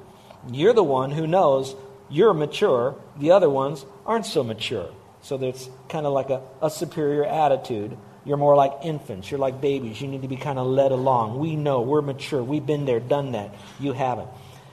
You're 0.50 0.72
the 0.72 0.82
one 0.82 1.10
who 1.10 1.26
knows 1.26 1.74
you're 2.10 2.34
mature, 2.34 2.96
the 3.18 3.30
other 3.30 3.48
ones 3.48 3.84
aren't 4.04 4.26
so 4.26 4.42
mature. 4.42 4.90
So 5.22 5.36
there's 5.36 5.68
kind 5.88 6.06
of 6.06 6.12
like 6.12 6.30
a, 6.30 6.42
a 6.60 6.70
superior 6.70 7.24
attitude. 7.24 7.96
You're 8.24 8.36
more 8.36 8.56
like 8.56 8.72
infants. 8.84 9.30
You're 9.30 9.40
like 9.40 9.60
babies. 9.60 10.00
You 10.00 10.08
need 10.08 10.22
to 10.22 10.28
be 10.28 10.36
kind 10.36 10.58
of 10.58 10.66
led 10.66 10.92
along. 10.92 11.38
We 11.38 11.56
know. 11.56 11.82
We're 11.82 12.02
mature. 12.02 12.42
We've 12.42 12.64
been 12.64 12.84
there, 12.84 13.00
done 13.00 13.32
that. 13.32 13.54
You 13.78 13.92
haven't. 13.92 14.28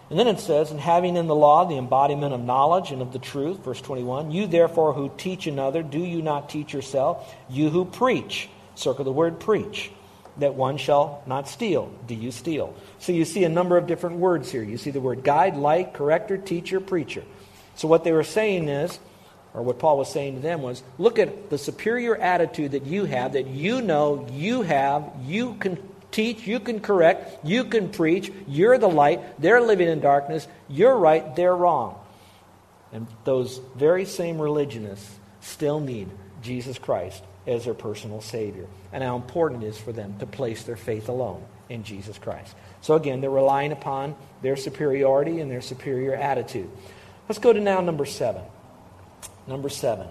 And 0.09 0.17
then 0.17 0.27
it 0.27 0.39
says, 0.39 0.71
and 0.71 0.79
having 0.79 1.17
in 1.17 1.27
the 1.27 1.35
law 1.35 1.65
the 1.65 1.77
embodiment 1.77 2.33
of 2.33 2.39
knowledge 2.39 2.91
and 2.91 3.01
of 3.01 3.11
the 3.11 3.19
truth, 3.19 3.59
verse 3.59 3.81
21, 3.81 4.31
you 4.31 4.47
therefore 4.47 4.93
who 4.93 5.11
teach 5.17 5.47
another, 5.47 5.83
do 5.83 5.99
you 5.99 6.21
not 6.21 6.49
teach 6.49 6.73
yourself? 6.73 7.35
You 7.49 7.69
who 7.69 7.83
preach, 7.83 8.47
circle 8.75 9.03
the 9.03 9.11
word 9.11 9.39
preach, 9.41 9.91
that 10.39 10.55
one 10.55 10.77
shall 10.77 11.23
not 11.25 11.47
steal. 11.47 11.91
Do 12.07 12.15
you 12.15 12.31
steal? 12.31 12.73
So 12.99 13.11
you 13.11 13.25
see 13.25 13.43
a 13.43 13.49
number 13.49 13.77
of 13.77 13.87
different 13.87 14.17
words 14.17 14.51
here. 14.51 14.63
You 14.63 14.77
see 14.77 14.91
the 14.91 15.01
word 15.01 15.23
guide, 15.23 15.55
light, 15.55 15.93
corrector, 15.93 16.37
teacher, 16.37 16.79
preacher. 16.79 17.23
So 17.75 17.87
what 17.87 18.03
they 18.03 18.11
were 18.11 18.23
saying 18.23 18.69
is, 18.69 18.99
or 19.53 19.63
what 19.63 19.79
Paul 19.79 19.97
was 19.97 20.11
saying 20.11 20.35
to 20.35 20.41
them 20.41 20.61
was, 20.61 20.83
look 20.97 21.19
at 21.19 21.49
the 21.49 21.57
superior 21.57 22.15
attitude 22.15 22.71
that 22.71 22.85
you 22.85 23.05
have, 23.05 23.33
that 23.33 23.47
you 23.47 23.81
know 23.81 24.27
you 24.31 24.61
have, 24.61 25.11
you 25.25 25.55
can 25.55 25.77
teach, 26.11 26.45
you 26.45 26.59
can 26.59 26.79
correct, 26.79 27.45
you 27.45 27.63
can 27.63 27.89
preach, 27.89 28.31
you're 28.47 28.77
the 28.77 28.89
light, 28.89 29.41
they're 29.41 29.61
living 29.61 29.87
in 29.87 29.99
darkness, 29.99 30.47
you're 30.69 30.95
right, 30.95 31.35
they're 31.35 31.55
wrong. 31.55 31.99
And 32.91 33.07
those 33.23 33.59
very 33.75 34.05
same 34.05 34.39
religionists 34.39 35.09
still 35.41 35.79
need 35.79 36.09
Jesus 36.41 36.77
Christ 36.77 37.23
as 37.47 37.65
their 37.65 37.73
personal 37.73 38.21
Savior, 38.21 38.67
and 38.91 39.03
how 39.03 39.15
important 39.15 39.63
it 39.63 39.67
is 39.67 39.77
for 39.77 39.91
them 39.91 40.17
to 40.19 40.25
place 40.25 40.63
their 40.63 40.75
faith 40.75 41.09
alone 41.09 41.43
in 41.69 41.83
Jesus 41.83 42.17
Christ. 42.17 42.55
So 42.81 42.95
again, 42.95 43.21
they're 43.21 43.29
relying 43.29 43.71
upon 43.71 44.15
their 44.41 44.55
superiority 44.55 45.39
and 45.39 45.49
their 45.49 45.61
superior 45.61 46.13
attitude. 46.13 46.69
Let's 47.27 47.39
go 47.39 47.51
to 47.51 47.59
now 47.59 47.81
number 47.81 48.05
seven. 48.05 48.43
Number 49.47 49.69
seven. 49.69 50.07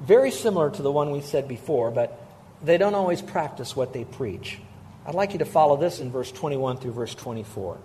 Very 0.00 0.30
similar 0.30 0.70
to 0.70 0.82
the 0.82 0.90
one 0.90 1.10
we 1.10 1.20
said 1.20 1.46
before, 1.46 1.90
but 1.90 2.20
they 2.62 2.78
don't 2.78 2.94
always 2.94 3.22
practice 3.22 3.76
what 3.76 3.92
they 3.92 4.04
preach. 4.04 4.58
I'd 5.06 5.14
like 5.14 5.32
you 5.32 5.40
to 5.40 5.44
follow 5.44 5.76
this 5.76 6.00
in 6.00 6.10
verse 6.10 6.32
21 6.32 6.78
through 6.78 6.92
verse 6.92 7.14
24. 7.14 7.78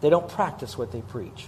They 0.00 0.10
don't 0.10 0.28
practice 0.28 0.78
what 0.78 0.92
they 0.92 1.00
preach. 1.00 1.46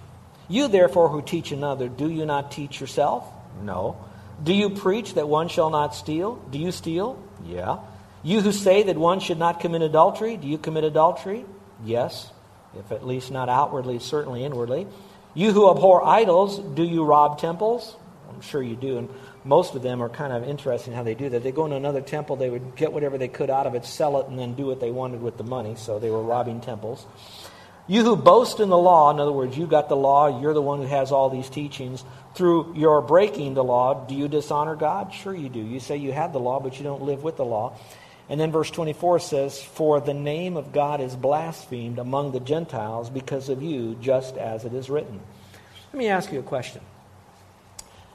You, 0.49 0.69
therefore, 0.69 1.09
who 1.09 1.23
teach 1.23 1.53
another, 1.53 1.89
do 1.89 2.11
you 2.11 2.27
not 2.27 2.51
teach 2.51 2.81
yourself? 2.81 3.25
No. 3.63 3.97
Do 4.43 4.53
you 4.53 4.71
preach 4.71 5.15
that 5.15 5.29
one 5.29 5.49
shall 5.49 5.71
not 5.71 5.95
steal? 5.95 6.37
Do 6.51 6.59
you 6.59 6.73
steal? 6.73 7.23
Yeah. 7.45 7.79
You 8.23 8.41
who 8.41 8.53
say 8.53 8.85
that 8.85 8.97
one 8.97 9.21
should 9.21 9.39
not 9.39 9.61
commit 9.61 9.83
adultery, 9.83 10.37
do 10.37 10.49
you 10.49 10.59
commit 10.59 10.85
adultery? 10.85 11.45
Yes. 11.85 12.31
If 12.77 12.91
at 12.91 13.07
least 13.07 13.31
not 13.31 13.49
outwardly, 13.49 13.99
certainly 13.99 14.45
inwardly. 14.45 14.87
You 15.35 15.53
who 15.53 15.71
abhor 15.71 16.05
idols, 16.05 16.59
do 16.59 16.83
you 16.83 17.05
rob 17.05 17.39
temples? 17.39 17.97
I'm 18.29 18.41
sure 18.41 18.63
you 18.63 18.77
do. 18.77 18.99
And 18.99 19.09
most 19.45 19.75
of 19.75 19.83
them 19.83 20.03
are 20.03 20.09
kind 20.09 20.33
of 20.33 20.49
interesting 20.49 20.93
how 20.93 21.03
they 21.03 21.15
do 21.15 21.29
that. 21.29 21.43
They 21.43 21.53
go 21.53 21.67
into 21.67 21.77
another 21.77 22.01
temple, 22.01 22.37
they 22.37 22.51
would 22.51 22.77
get 22.77 22.93
whatever 22.93 23.19
they 23.19 23.29
could 23.29 23.51
out 23.51 23.67
of 23.67 23.75
it, 23.75 23.85
sell 23.85 24.21
it, 24.21 24.29
and 24.29 24.39
then 24.39 24.55
do 24.55 24.67
what 24.67 24.81
they 24.81 24.91
wanted 24.91 25.21
with 25.21 25.37
the 25.37 25.45
money. 25.45 25.75
So 25.77 25.99
they 25.99 26.11
were 26.11 26.23
robbing 26.23 26.61
temples. 26.61 27.07
You 27.87 28.03
who 28.03 28.17
boast 28.17 28.61
in 28.61 28.71
the 28.71 28.79
law, 28.79 29.11
in 29.11 29.21
other 29.21 29.33
words, 29.33 29.59
you 29.59 29.67
got 29.67 29.89
the 29.89 29.97
law, 29.97 30.41
you're 30.41 30.55
the 30.55 30.63
one 30.63 30.81
who 30.81 30.87
has 30.87 31.13
all 31.13 31.29
these 31.29 31.51
teachings. 31.51 32.03
Through 32.35 32.75
your 32.75 33.03
breaking 33.03 33.55
the 33.55 33.65
law, 33.65 34.07
do 34.07 34.15
you 34.15 34.27
dishonor 34.27 34.75
God? 34.75 35.13
Sure 35.13 35.35
you 35.35 35.51
do. 35.51 35.61
You 35.61 35.81
say 35.81 35.99
you 35.99 36.13
have 36.13 36.33
the 36.33 36.41
law, 36.41 36.61
but 36.61 36.79
you 36.79 36.85
don't 36.85 37.03
live 37.03 37.23
with 37.23 37.37
the 37.37 37.45
law. 37.45 37.77
And 38.29 38.41
then 38.41 38.51
verse 38.51 38.71
24 38.71 39.19
says, 39.19 39.63
For 39.63 40.01
the 40.01 40.15
name 40.15 40.57
of 40.57 40.73
God 40.73 41.03
is 41.03 41.15
blasphemed 41.15 41.99
among 41.99 42.33
the 42.33 42.41
Gentiles 42.41 43.11
because 43.11 43.51
of 43.51 43.63
you, 43.63 43.97
just 44.01 44.37
as 44.37 44.65
it 44.65 44.73
is 44.73 44.89
written. 44.89 45.21
Let 45.93 45.99
me 45.99 46.09
ask 46.09 46.33
you 46.33 46.39
a 46.39 46.43
question. 46.43 46.81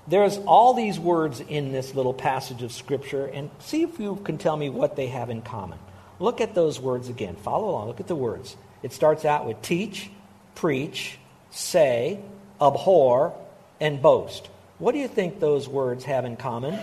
There's 0.08 0.38
all 0.39 0.73
these 0.73 0.99
words 0.99 1.39
in 1.39 1.71
this 1.71 1.93
little 1.93 2.15
passage 2.15 2.63
of 2.63 2.71
Scripture, 2.71 3.27
and 3.27 3.51
see 3.60 3.84
if 3.84 3.99
you 3.99 4.15
can 4.15 4.39
tell 4.39 4.58
me 4.58 4.69
what 4.69 4.95
they 4.95 5.08
have 5.08 5.29
in 5.29 5.43
common. 5.43 5.77
Look 6.17 6.41
at 6.41 6.55
those 6.55 6.79
words 6.79 7.08
again. 7.08 7.36
Follow 7.36 7.69
along. 7.69 7.88
Look 7.88 7.99
at 7.99 8.08
the 8.08 8.15
words. 8.15 8.58
It 8.84 8.94
starts 8.94 9.26
out 9.26 9.46
with 9.46 9.62
teach, 9.62 10.10
preach, 10.56 11.18
say, 11.52 12.20
abhor, 12.62 13.34
and 13.80 14.02
boast. 14.02 14.50
What 14.78 14.94
do 14.94 15.00
you 15.00 15.08
think 15.08 15.39
those 15.39 15.68
words 15.68 16.06
have 16.06 16.26
in 16.26 16.38
common? 16.38 16.80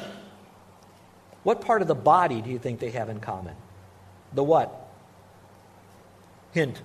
What 1.42 1.60
part 1.60 1.82
of 1.82 1.88
the 1.88 1.94
body 1.94 2.42
do 2.42 2.50
you 2.50 2.58
think 2.58 2.80
they 2.80 2.90
have 2.90 3.08
in 3.08 3.20
common? 3.20 3.54
The 4.34 4.42
what? 4.42 4.88
Hint. 6.52 6.80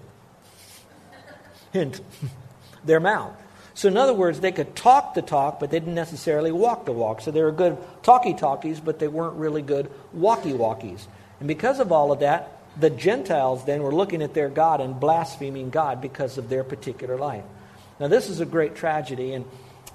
Hint. 1.74 2.02
Their 2.86 3.00
mouth. 3.00 3.34
So, 3.74 3.88
in 3.88 3.98
other 3.98 4.14
words, 4.14 4.40
they 4.40 4.52
could 4.52 4.76
talk 4.76 5.14
the 5.14 5.22
talk, 5.22 5.60
but 5.60 5.72
they 5.72 5.80
didn't 5.80 5.96
necessarily 5.96 6.52
walk 6.52 6.86
the 6.86 6.92
walk. 6.92 7.22
So, 7.22 7.32
they 7.32 7.42
were 7.42 7.52
good 7.52 7.78
talkie 8.04 8.34
talkies, 8.34 8.80
but 8.80 9.00
they 9.00 9.08
weren't 9.08 9.36
really 9.36 9.62
good 9.62 9.90
walkie 10.14 10.52
walkies. 10.52 11.08
And 11.40 11.48
because 11.48 11.80
of 11.80 11.92
all 11.92 12.12
of 12.12 12.20
that, 12.20 12.61
the 12.80 12.90
Gentiles 12.90 13.66
then 13.66 13.84
were 13.84 13.94
looking 13.94 14.22
at 14.22 14.34
their 14.34 14.50
God 14.50 14.82
and 14.82 15.00
blaspheming 15.00 15.70
God 15.70 16.02
because 16.02 16.38
of 16.38 16.50
their 16.50 16.64
particular 16.64 17.18
life. 17.18 17.44
Now, 18.00 18.08
this 18.08 18.30
is 18.30 18.40
a 18.40 18.46
great 18.46 18.76
tragedy, 18.76 19.34
and 19.34 19.46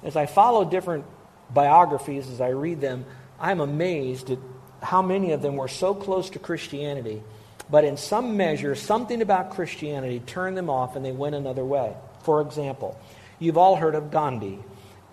as 0.03 0.15
I 0.15 0.25
follow 0.25 0.63
different 0.63 1.05
biographies, 1.53 2.29
as 2.29 2.39
I 2.39 2.49
read 2.49 2.81
them, 2.81 3.05
I'm 3.39 3.59
amazed 3.59 4.29
at 4.29 4.39
how 4.81 5.01
many 5.01 5.31
of 5.31 5.41
them 5.41 5.55
were 5.55 5.67
so 5.67 5.93
close 5.93 6.29
to 6.31 6.39
Christianity, 6.39 7.21
but 7.69 7.83
in 7.83 7.97
some 7.97 8.37
measure, 8.37 8.75
something 8.75 9.21
about 9.21 9.51
Christianity 9.51 10.19
turned 10.19 10.55
them 10.55 10.69
off 10.69 10.95
and 10.95 11.03
they 11.03 11.11
went 11.11 11.35
another 11.35 11.65
way. 11.65 11.93
For 12.21 12.41
example, 12.41 12.97
you've 13.39 13.57
all 13.57 13.75
heard 13.75 13.95
of 13.95 14.11
Gandhi. 14.11 14.59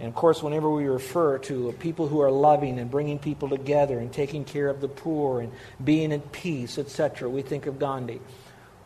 And 0.00 0.08
of 0.08 0.14
course, 0.14 0.42
whenever 0.42 0.68
we 0.68 0.86
refer 0.86 1.38
to 1.38 1.72
people 1.78 2.08
who 2.08 2.20
are 2.20 2.30
loving 2.30 2.78
and 2.78 2.90
bringing 2.90 3.18
people 3.18 3.48
together 3.48 3.98
and 3.98 4.12
taking 4.12 4.44
care 4.44 4.68
of 4.68 4.80
the 4.80 4.88
poor 4.88 5.40
and 5.40 5.52
being 5.82 6.12
at 6.12 6.32
peace, 6.32 6.78
etc., 6.78 7.30
we 7.30 7.42
think 7.42 7.66
of 7.66 7.78
Gandhi. 7.78 8.20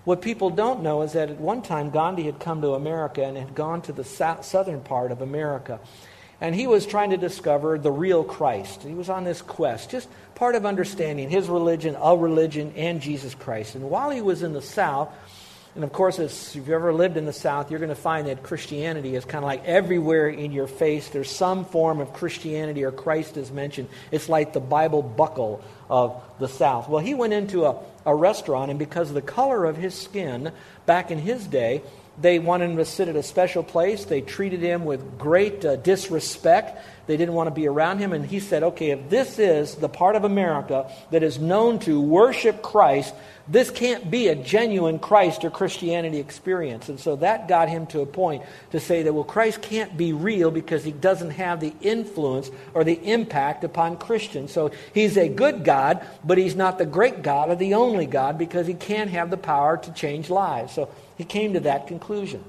What 0.05 0.23
people 0.23 0.51
don't 0.51 0.83
know 0.83 1.03
is 1.03 1.13
that 1.13 1.31
at 1.31 1.39
one 1.39 1.63
time 1.63 1.91
Gandhi 1.91 2.25
had 2.25 2.41
come 2.41 2.63
to 2.63 2.75
America 2.75 3.25
and 3.25 3.37
had 3.37 3.55
gone 3.55 3.83
to 3.83 3.93
the 3.93 4.05
southern 4.05 4.81
part 4.81 5.13
of 5.13 5.23
America. 5.23 5.81
And 6.41 6.55
he 6.55 6.67
was 6.67 6.87
trying 6.87 7.11
to 7.11 7.17
discover 7.17 7.79
the 7.79 7.91
real 7.91 8.23
Christ. 8.23 8.83
He 8.83 8.95
was 8.95 9.09
on 9.09 9.25
this 9.25 9.43
quest, 9.43 9.91
just 9.91 10.09
part 10.35 10.55
of 10.55 10.65
understanding 10.65 11.29
his 11.29 11.49
religion, 11.49 11.97
a 12.01 12.17
religion, 12.17 12.73
and 12.77 13.01
Jesus 13.01 13.35
Christ. 13.35 13.75
And 13.75 13.91
while 13.91 14.11
he 14.11 14.21
was 14.21 14.43
in 14.43 14.53
the 14.53 14.63
South, 14.63 15.13
and 15.75 15.85
of 15.85 15.93
course, 15.93 16.19
if 16.19 16.57
you've 16.57 16.71
ever 16.71 16.93
lived 16.93 17.17
in 17.17 17.25
the 17.25 17.33
South, 17.33 17.71
you're 17.71 17.79
going 17.79 17.89
to 17.89 17.95
find 17.95 18.27
that 18.27 18.43
Christianity 18.43 19.15
is 19.15 19.25
kind 19.25 19.45
of 19.45 19.49
like 19.49 19.65
everywhere 19.65 20.29
in 20.29 20.53
your 20.53 20.67
face. 20.67 21.09
There's 21.09 21.31
some 21.31 21.65
form 21.65 22.01
of 22.01 22.13
Christianity 22.13 22.85
or 22.85 22.91
Christ 22.91 23.37
is 23.37 23.53
mentioned. 23.53 23.89
It's 24.11 24.29
like 24.29 24.53
the 24.53 24.61
Bible 24.61 25.03
buckle 25.03 25.63
of 25.89 26.21
the 26.39 26.49
South. 26.49 26.89
Well, 26.89 27.01
he 27.01 27.15
went 27.15 27.33
into 27.33 27.65
a, 27.65 27.77
a 28.05 28.15
restaurant, 28.15 28.71
and 28.71 28.79
because 28.79 29.09
of 29.09 29.15
the 29.15 29.23
color 29.23 29.65
of 29.65 29.77
his 29.77 29.95
skin 29.95 30.53
back 30.87 31.11
in 31.11 31.19
his 31.19 31.47
day, 31.47 31.83
they 32.21 32.39
wanted 32.39 32.71
him 32.71 32.77
to 32.79 32.85
sit 32.85 33.09
at 33.09 33.17
a 33.17 33.23
special 33.23 33.63
place. 33.63 34.05
They 34.05 34.21
treated 34.21 34.61
him 34.61 34.85
with 34.85 35.19
great 35.19 35.65
uh, 35.65 35.77
disrespect. 35.77 36.85
They 37.07 37.17
didn't 37.17 37.35
want 37.35 37.47
to 37.47 37.55
be 37.55 37.69
around 37.69 38.01
him. 38.01 38.13
And 38.13 38.27
he 38.27 38.41
said, 38.41 38.63
okay, 38.65 38.91
if 38.91 39.09
this 39.09 39.39
is 39.39 39.77
the 39.77 39.89
part 39.89 40.17
of 40.17 40.25
America 40.25 40.91
that 41.13 41.23
is 41.23 41.39
known 41.39 41.79
to 41.81 42.01
worship 42.01 42.61
Christ, 42.61 43.15
this 43.51 43.71
can't 43.71 44.11
be 44.11 44.29
a 44.29 44.35
genuine 44.35 44.99
Christ 44.99 45.45
or 45.45 45.51
Christianity 45.51 46.19
experience. 46.19 46.89
And 46.89 47.01
so 47.01 47.17
that 47.17 47.49
got 47.49 47.69
him 47.69 47.87
to 47.89 48.01
a 48.01 48.07
point 48.07 48.43
to 48.73 48.81
say 48.81 49.03
that, 49.03 49.13
well, 49.13 49.25
Christ 49.25 49.63
can't 49.63 49.97
be 49.97 50.13
real 50.13 50.51
because 50.51 50.85
he 50.85 50.93
doesn't 50.93 51.31
have 51.31 51.61
the 51.61 51.73
influence 51.81 52.51
or 52.75 52.85
the 52.85 53.01
impact 53.11 53.65
upon 53.65 53.97
Christians. 53.97 54.53
So 54.53 54.71
he's 54.93 55.17
a 55.17 55.29
good 55.29 55.65
God, 55.65 56.07
but 56.25 56.37
he's 56.37 56.57
not 56.57 56.77
the 56.77 56.87
great 56.87 57.23
God 57.23 57.49
or 57.49 57.57
the 57.57 57.75
only 57.75 58.07
God 58.07 58.37
because 58.37 58.67
he 58.67 58.75
can't 58.75 59.11
have 59.11 59.31
the 59.31 59.39
power 59.39 59.79
to 59.79 59.93
change 59.93 60.29
lives. 60.29 60.75
So 60.75 60.91
he 61.17 61.25
came 61.25 61.55
to 61.55 61.61
that 61.61 61.87
conclusion. 61.87 62.45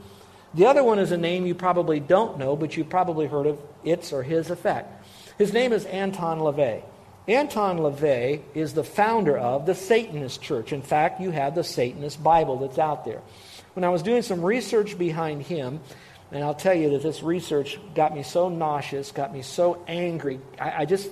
The 0.54 0.66
other 0.66 0.84
one 0.84 1.00
is 1.00 1.12
a 1.12 1.18
name 1.18 1.46
you 1.46 1.56
probably 1.56 2.00
don't 2.00 2.38
know, 2.38 2.56
but 2.56 2.76
you've 2.76 2.90
probably 2.90 3.28
heard 3.28 3.46
of 3.46 3.60
its 3.84 4.12
or 4.12 4.24
his 4.24 4.50
effect. 4.50 5.06
His 5.38 5.54
name 5.54 5.72
is 5.72 5.86
Anton 5.86 6.40
LaVey. 6.40 6.84
Anton 7.30 7.78
LaVey 7.78 8.42
is 8.56 8.74
the 8.74 8.84
founder 8.84 9.38
of 9.38 9.68
the 9.68 9.76
Satanist 9.76 10.42
Church. 10.42 10.74
In 10.74 10.82
fact, 10.82 11.22
you 11.22 11.30
have 11.30 11.54
the 11.54 11.64
Satanist 11.64 12.24
Bible 12.24 12.58
that's 12.58 12.80
out 12.80 13.06
there. 13.06 13.22
When 13.76 13.84
I 13.84 13.90
was 13.90 14.02
doing 14.02 14.24
some 14.24 14.42
research 14.42 14.98
behind 14.98 15.44
him, 15.44 15.80
and 16.32 16.44
I'll 16.44 16.56
tell 16.56 16.74
you 16.74 16.90
that 16.90 17.04
this 17.04 17.22
research 17.22 17.80
got 17.94 18.16
me 18.16 18.24
so 18.24 18.50
nauseous, 18.50 19.12
got 19.12 19.32
me 19.32 19.44
so 19.44 19.84
angry. 19.88 20.40
I, 20.60 20.82
I 20.82 20.86
just, 20.86 21.08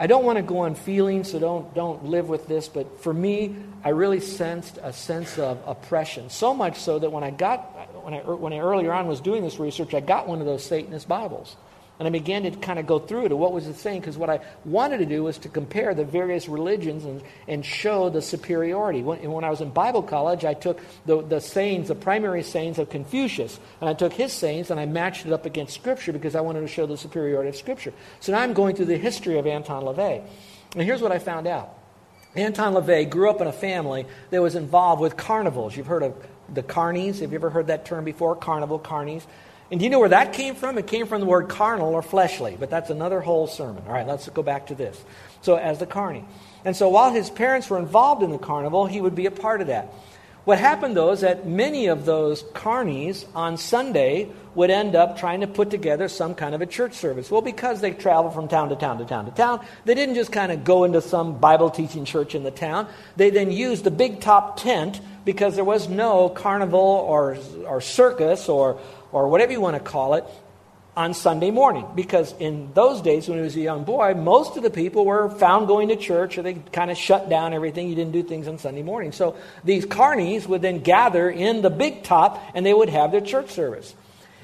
I 0.00 0.08
don't 0.08 0.24
want 0.24 0.38
to 0.38 0.42
go 0.42 0.58
on 0.58 0.74
feelings, 0.74 1.30
so 1.30 1.38
don't, 1.38 1.72
don't 1.72 2.06
live 2.06 2.28
with 2.28 2.48
this, 2.48 2.66
but 2.66 3.00
for 3.02 3.14
me, 3.14 3.54
I 3.84 3.90
really 3.90 4.18
sensed 4.18 4.80
a 4.82 4.92
sense 4.92 5.38
of 5.38 5.62
oppression. 5.64 6.28
So 6.28 6.52
much 6.52 6.80
so 6.80 6.98
that 6.98 7.12
when 7.12 7.22
I 7.22 7.30
got, 7.30 7.60
when 8.04 8.14
I, 8.14 8.18
when 8.18 8.52
I 8.52 8.58
earlier 8.58 8.92
on 8.92 9.06
was 9.06 9.20
doing 9.20 9.44
this 9.44 9.60
research, 9.60 9.94
I 9.94 10.00
got 10.00 10.26
one 10.26 10.40
of 10.40 10.46
those 10.46 10.64
Satanist 10.64 11.06
Bibles. 11.06 11.54
And 11.98 12.06
I 12.06 12.10
began 12.10 12.42
to 12.42 12.50
kind 12.50 12.78
of 12.78 12.86
go 12.86 12.98
through 12.98 13.26
it. 13.26 13.32
What 13.32 13.52
was 13.52 13.66
it 13.66 13.76
saying? 13.76 14.00
Because 14.00 14.18
what 14.18 14.28
I 14.28 14.40
wanted 14.66 14.98
to 14.98 15.06
do 15.06 15.24
was 15.24 15.38
to 15.38 15.48
compare 15.48 15.94
the 15.94 16.04
various 16.04 16.46
religions 16.46 17.04
and, 17.04 17.22
and 17.48 17.64
show 17.64 18.10
the 18.10 18.20
superiority. 18.20 19.02
When, 19.02 19.30
when 19.30 19.44
I 19.44 19.50
was 19.50 19.62
in 19.62 19.70
Bible 19.70 20.02
college, 20.02 20.44
I 20.44 20.52
took 20.52 20.78
the, 21.06 21.22
the 21.22 21.40
sayings, 21.40 21.88
the 21.88 21.94
primary 21.94 22.42
sayings 22.42 22.78
of 22.78 22.90
Confucius, 22.90 23.58
and 23.80 23.88
I 23.88 23.94
took 23.94 24.12
his 24.12 24.32
sayings 24.32 24.70
and 24.70 24.78
I 24.78 24.84
matched 24.84 25.24
it 25.24 25.32
up 25.32 25.46
against 25.46 25.74
Scripture 25.74 26.12
because 26.12 26.34
I 26.34 26.42
wanted 26.42 26.60
to 26.60 26.68
show 26.68 26.84
the 26.84 26.98
superiority 26.98 27.48
of 27.48 27.56
Scripture. 27.56 27.94
So 28.20 28.32
now 28.32 28.40
I'm 28.40 28.52
going 28.52 28.76
through 28.76 28.86
the 28.86 28.98
history 28.98 29.38
of 29.38 29.46
Anton 29.46 29.84
LaVey. 29.84 30.22
And 30.74 30.82
here's 30.82 31.00
what 31.00 31.12
I 31.12 31.18
found 31.18 31.46
out. 31.46 31.72
Anton 32.34 32.74
LaVey 32.74 33.08
grew 33.08 33.30
up 33.30 33.40
in 33.40 33.46
a 33.46 33.52
family 33.52 34.06
that 34.30 34.42
was 34.42 34.54
involved 34.54 35.00
with 35.00 35.16
carnivals. 35.16 35.74
You've 35.74 35.86
heard 35.86 36.02
of 36.02 36.14
the 36.52 36.62
carnies. 36.62 37.20
Have 37.20 37.32
you 37.32 37.36
ever 37.36 37.50
heard 37.50 37.68
that 37.68 37.86
term 37.86 38.04
before? 38.04 38.36
Carnival, 38.36 38.78
carnies. 38.78 39.22
And 39.70 39.80
do 39.80 39.84
you 39.84 39.90
know 39.90 39.98
where 39.98 40.10
that 40.10 40.32
came 40.32 40.54
from? 40.54 40.78
It 40.78 40.86
came 40.86 41.06
from 41.06 41.20
the 41.20 41.26
word 41.26 41.48
carnal 41.48 41.92
or 41.92 42.02
fleshly, 42.02 42.56
but 42.58 42.70
that's 42.70 42.90
another 42.90 43.20
whole 43.20 43.46
sermon. 43.46 43.82
All 43.86 43.92
right, 43.92 44.06
let's 44.06 44.28
go 44.28 44.42
back 44.42 44.68
to 44.68 44.74
this. 44.74 45.02
So, 45.40 45.56
as 45.56 45.78
the 45.78 45.86
carny. 45.86 46.24
And 46.64 46.76
so, 46.76 46.88
while 46.88 47.12
his 47.12 47.30
parents 47.30 47.68
were 47.68 47.78
involved 47.78 48.22
in 48.22 48.30
the 48.30 48.38
carnival, 48.38 48.86
he 48.86 49.00
would 49.00 49.14
be 49.14 49.26
a 49.26 49.30
part 49.30 49.60
of 49.60 49.66
that. 49.66 49.92
What 50.46 50.60
happened, 50.60 50.96
though, 50.96 51.10
is 51.10 51.22
that 51.22 51.44
many 51.44 51.88
of 51.88 52.04
those 52.04 52.44
carnies 52.44 53.26
on 53.34 53.56
Sunday 53.56 54.30
would 54.54 54.70
end 54.70 54.94
up 54.94 55.18
trying 55.18 55.40
to 55.40 55.48
put 55.48 55.70
together 55.70 56.08
some 56.08 56.36
kind 56.36 56.54
of 56.54 56.60
a 56.60 56.66
church 56.66 56.94
service. 56.94 57.32
Well, 57.32 57.42
because 57.42 57.80
they 57.80 57.90
traveled 57.90 58.32
from 58.32 58.46
town 58.46 58.68
to 58.68 58.76
town 58.76 58.98
to 58.98 59.04
town 59.04 59.24
to 59.24 59.32
town, 59.32 59.66
they 59.84 59.94
didn't 59.94 60.14
just 60.14 60.30
kind 60.30 60.52
of 60.52 60.62
go 60.62 60.84
into 60.84 61.00
some 61.00 61.38
Bible 61.38 61.68
teaching 61.68 62.04
church 62.04 62.36
in 62.36 62.44
the 62.44 62.52
town. 62.52 62.86
They 63.16 63.30
then 63.30 63.50
used 63.50 63.82
the 63.82 63.90
big 63.90 64.20
top 64.20 64.60
tent 64.60 65.00
because 65.24 65.56
there 65.56 65.64
was 65.64 65.88
no 65.88 66.28
carnival 66.28 66.78
or, 66.78 67.36
or 67.66 67.80
circus 67.80 68.48
or 68.48 68.78
or 69.12 69.28
whatever 69.28 69.52
you 69.52 69.60
want 69.60 69.76
to 69.76 69.82
call 69.82 70.14
it, 70.14 70.24
on 70.96 71.12
Sunday 71.12 71.50
morning. 71.50 71.86
Because 71.94 72.34
in 72.38 72.72
those 72.72 73.02
days, 73.02 73.28
when 73.28 73.38
he 73.38 73.44
was 73.44 73.54
a 73.54 73.60
young 73.60 73.84
boy, 73.84 74.14
most 74.14 74.56
of 74.56 74.62
the 74.62 74.70
people 74.70 75.04
were 75.04 75.28
found 75.28 75.66
going 75.66 75.88
to 75.88 75.96
church 75.96 76.38
or 76.38 76.42
they 76.42 76.54
kind 76.54 76.90
of 76.90 76.96
shut 76.96 77.28
down 77.28 77.52
everything. 77.52 77.88
You 77.88 77.94
didn't 77.94 78.12
do 78.12 78.22
things 78.22 78.48
on 78.48 78.58
Sunday 78.58 78.82
morning. 78.82 79.12
So 79.12 79.36
these 79.62 79.84
carnies 79.84 80.46
would 80.46 80.62
then 80.62 80.80
gather 80.80 81.28
in 81.28 81.60
the 81.60 81.70
big 81.70 82.02
top 82.02 82.42
and 82.54 82.64
they 82.64 82.72
would 82.72 82.88
have 82.88 83.12
their 83.12 83.20
church 83.20 83.50
service. 83.50 83.94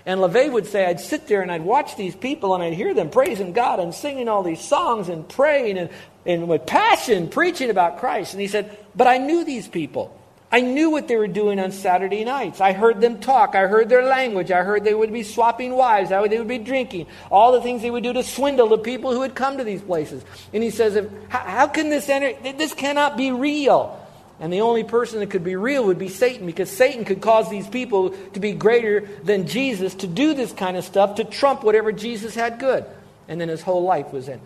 And 0.05 0.21
LaVey 0.21 0.53
would 0.53 0.67
say, 0.67 0.85
I'd 0.85 1.01
sit 1.01 1.29
there 1.29 1.43
and 1.43 1.51
I'd 1.51 1.63
watch 1.63 1.97
these 1.97 2.15
people 2.15 2.55
and 2.55 2.63
I'd 2.63 2.75
hear 2.75 2.93
them 2.93 3.09
praising 3.09 3.53
God 3.53 3.81
and 3.81 3.95
singing 3.95 4.29
all 4.29 4.43
these 4.43 4.61
songs 4.61 5.09
and 5.09 5.27
praying 5.27 5.79
and, 5.79 5.91
and 6.27 6.49
with 6.49 6.67
passion 6.67 7.29
preaching 7.29 7.71
about 7.71 7.99
Christ. 7.99 8.35
And 8.35 8.41
he 8.41 8.49
said, 8.49 8.77
But 8.97 9.07
I 9.07 9.19
knew 9.19 9.45
these 9.45 9.69
people. 9.69 10.19
I 10.53 10.61
knew 10.61 10.91
what 10.91 11.09
they 11.09 11.17
were 11.17 11.29
doing 11.29 11.59
on 11.59 11.73
Saturday 11.73 12.25
nights. 12.27 12.61
I 12.61 12.73
heard 12.73 13.01
them 13.01 13.21
talk. 13.21 13.55
I 13.55 13.67
heard 13.67 13.89
their 13.89 14.05
language. 14.05 14.51
I 14.51 14.63
heard 14.63 14.85
they 14.85 14.93
would 14.93 15.11
be 15.11 15.23
swapping 15.23 15.73
wives. 15.73 16.11
They 16.11 16.39
would 16.39 16.47
be 16.47 16.59
drinking. 16.59 17.07
All 17.31 17.53
the 17.53 17.63
things 17.63 17.81
they 17.81 17.91
would 17.91 18.03
do 18.03 18.13
to 18.13 18.23
swindle 18.23 18.69
the 18.69 18.77
people 18.77 19.13
who 19.13 19.21
would 19.21 19.35
come 19.35 19.57
to 19.57 19.65
these 19.65 19.81
places. 19.81 20.23
And 20.53 20.63
he 20.63 20.69
says, 20.69 20.95
if, 20.95 21.09
how, 21.31 21.39
how 21.39 21.67
can 21.69 21.89
this 21.89 22.07
enter? 22.11 22.35
This 22.53 22.75
cannot 22.75 23.17
be 23.17 23.33
real. 23.33 23.99
And 24.41 24.53
the 24.53 24.61
only 24.61 24.85
person 24.85 25.21
that 25.21 25.31
could 25.31 25.45
be 25.45 25.57
real 25.57 25.87
would 25.87 25.99
be 25.99 26.11
Satan 26.11 26.45
because 26.45 26.69
Satan 26.69 27.07
could 27.07 27.23
cause 27.23 27.49
these 27.49 27.67
people 27.67 28.11
to 28.11 28.41
be 28.41 28.53
greater 28.53 29.09
than 29.23 29.47
Jesus 29.47 29.95
to 29.97 30.07
do 30.07 30.35
this 30.35 30.53
kind 30.53 30.77
of 30.77 30.85
stuff 30.85 31.15
to 31.15 31.25
trump 31.25 31.65
whatever 31.65 31.93
Jesus 31.93 32.35
had 32.35 32.59
good. 32.59 32.85
And 33.27 33.41
then 33.41 33.49
his 33.49 33.63
whole 33.63 33.85
life 33.85 34.13
was 34.13 34.29
in. 34.29 34.41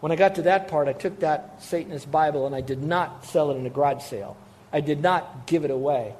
When 0.00 0.12
I 0.12 0.16
got 0.16 0.34
to 0.34 0.42
that 0.42 0.68
part, 0.68 0.88
I 0.88 0.92
took 0.92 1.20
that 1.20 1.62
Satanist 1.62 2.10
Bible 2.10 2.46
and 2.46 2.54
I 2.54 2.60
did 2.60 2.82
not 2.82 3.24
sell 3.24 3.50
it 3.50 3.56
in 3.56 3.64
a 3.64 3.70
garage 3.70 4.02
sale. 4.02 4.36
I 4.74 4.80
did 4.80 5.00
not 5.00 5.46
give 5.46 5.64
it 5.64 5.70
away. 5.70 6.14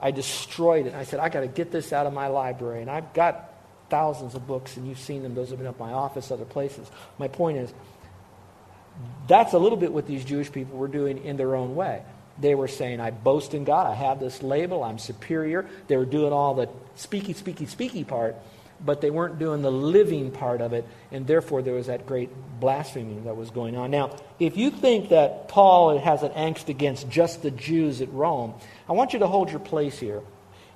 I 0.00 0.12
destroyed 0.12 0.86
it. 0.86 0.94
I 0.94 1.02
said, 1.02 1.18
I 1.18 1.28
got 1.28 1.40
to 1.40 1.48
get 1.48 1.72
this 1.72 1.92
out 1.92 2.06
of 2.06 2.12
my 2.12 2.28
library. 2.28 2.80
And 2.80 2.88
I've 2.88 3.12
got 3.12 3.52
thousands 3.90 4.36
of 4.36 4.46
books, 4.46 4.76
and 4.76 4.86
you've 4.86 5.00
seen 5.00 5.24
them. 5.24 5.34
Those 5.34 5.50
have 5.50 5.58
been 5.58 5.66
up 5.66 5.80
my 5.80 5.92
office, 5.92 6.30
other 6.30 6.44
places. 6.44 6.88
My 7.18 7.26
point 7.26 7.58
is, 7.58 7.74
that's 9.26 9.52
a 9.52 9.58
little 9.58 9.76
bit 9.76 9.92
what 9.92 10.06
these 10.06 10.24
Jewish 10.24 10.50
people 10.52 10.78
were 10.78 10.86
doing 10.86 11.24
in 11.24 11.36
their 11.36 11.56
own 11.56 11.74
way. 11.74 12.02
They 12.38 12.54
were 12.54 12.68
saying, 12.68 13.00
I 13.00 13.10
boast 13.10 13.52
in 13.52 13.64
God. 13.64 13.88
I 13.88 13.94
have 13.94 14.20
this 14.20 14.44
label. 14.44 14.84
I'm 14.84 15.00
superior. 15.00 15.68
They 15.88 15.96
were 15.96 16.06
doing 16.06 16.32
all 16.32 16.54
the 16.54 16.68
speaky, 16.96 17.36
speaky, 17.36 17.68
speaky 17.68 18.06
part 18.06 18.36
but 18.84 19.00
they 19.00 19.10
weren't 19.10 19.38
doing 19.38 19.62
the 19.62 19.70
living 19.70 20.30
part 20.30 20.60
of 20.60 20.72
it, 20.72 20.86
and 21.10 21.26
therefore 21.26 21.62
there 21.62 21.74
was 21.74 21.86
that 21.86 22.06
great 22.06 22.30
blasphemy 22.60 23.20
that 23.24 23.36
was 23.36 23.50
going 23.50 23.76
on. 23.76 23.90
Now, 23.90 24.16
if 24.38 24.56
you 24.56 24.70
think 24.70 25.10
that 25.10 25.48
Paul 25.48 25.98
has 25.98 26.22
an 26.22 26.32
angst 26.32 26.68
against 26.68 27.08
just 27.08 27.42
the 27.42 27.50
Jews 27.50 28.00
at 28.00 28.12
Rome, 28.12 28.54
I 28.88 28.92
want 28.92 29.12
you 29.12 29.20
to 29.20 29.26
hold 29.26 29.50
your 29.50 29.60
place 29.60 29.98
here. 29.98 30.22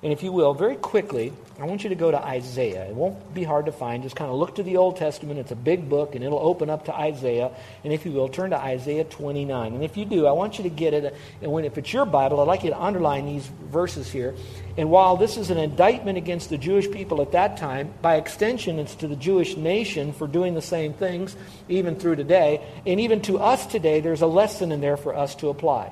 And 0.03 0.13
if 0.13 0.21
you 0.21 0.31
will, 0.31 0.53
very 0.53 0.75
quickly, 0.75 1.33
I 1.59 1.65
want 1.65 1.83
you 1.83 1.89
to 1.89 1.95
go 1.95 2.11
to 2.11 2.23
Isaiah. 2.23 2.85
It 2.85 2.93
won't 2.93 3.33
be 3.33 3.43
hard 3.43 3.65
to 3.65 3.71
find. 3.71 4.03
Just 4.03 4.15
kind 4.15 4.29
of 4.29 4.37
look 4.37 4.55
to 4.55 4.63
the 4.63 4.77
Old 4.77 4.97
Testament. 4.97 5.39
It's 5.39 5.51
a 5.51 5.55
big 5.55 5.89
book, 5.89 6.13
and 6.13 6.23
it'll 6.23 6.37
open 6.37 6.69
up 6.69 6.85
to 6.85 6.93
Isaiah. 6.93 7.49
And 7.83 7.91
if 7.91 8.05
you 8.05 8.11
will, 8.11 8.29
turn 8.29 8.51
to 8.51 8.57
Isaiah 8.57 9.05
29. 9.05 9.73
And 9.73 9.83
if 9.83 9.97
you 9.97 10.05
do, 10.05 10.27
I 10.27 10.33
want 10.33 10.59
you 10.59 10.63
to 10.65 10.69
get 10.69 10.93
it. 10.93 11.15
And 11.41 11.51
when, 11.51 11.65
if 11.65 11.79
it's 11.79 11.91
your 11.91 12.05
Bible, 12.05 12.39
I'd 12.39 12.47
like 12.47 12.63
you 12.63 12.69
to 12.69 12.79
underline 12.79 13.25
these 13.25 13.47
verses 13.47 14.11
here. 14.11 14.35
And 14.77 14.91
while 14.91 15.17
this 15.17 15.35
is 15.35 15.49
an 15.49 15.57
indictment 15.57 16.19
against 16.19 16.51
the 16.51 16.59
Jewish 16.59 16.91
people 16.91 17.19
at 17.23 17.31
that 17.31 17.57
time, 17.57 17.91
by 18.03 18.17
extension, 18.17 18.77
it's 18.77 18.93
to 18.95 19.07
the 19.07 19.15
Jewish 19.15 19.57
nation 19.57 20.13
for 20.13 20.27
doing 20.27 20.53
the 20.53 20.61
same 20.61 20.93
things, 20.93 21.35
even 21.69 21.95
through 21.95 22.17
today. 22.17 22.61
And 22.85 22.99
even 22.99 23.21
to 23.21 23.39
us 23.39 23.65
today, 23.65 24.01
there's 24.01 24.21
a 24.21 24.27
lesson 24.27 24.71
in 24.71 24.79
there 24.79 24.97
for 24.97 25.15
us 25.15 25.33
to 25.35 25.49
apply. 25.49 25.91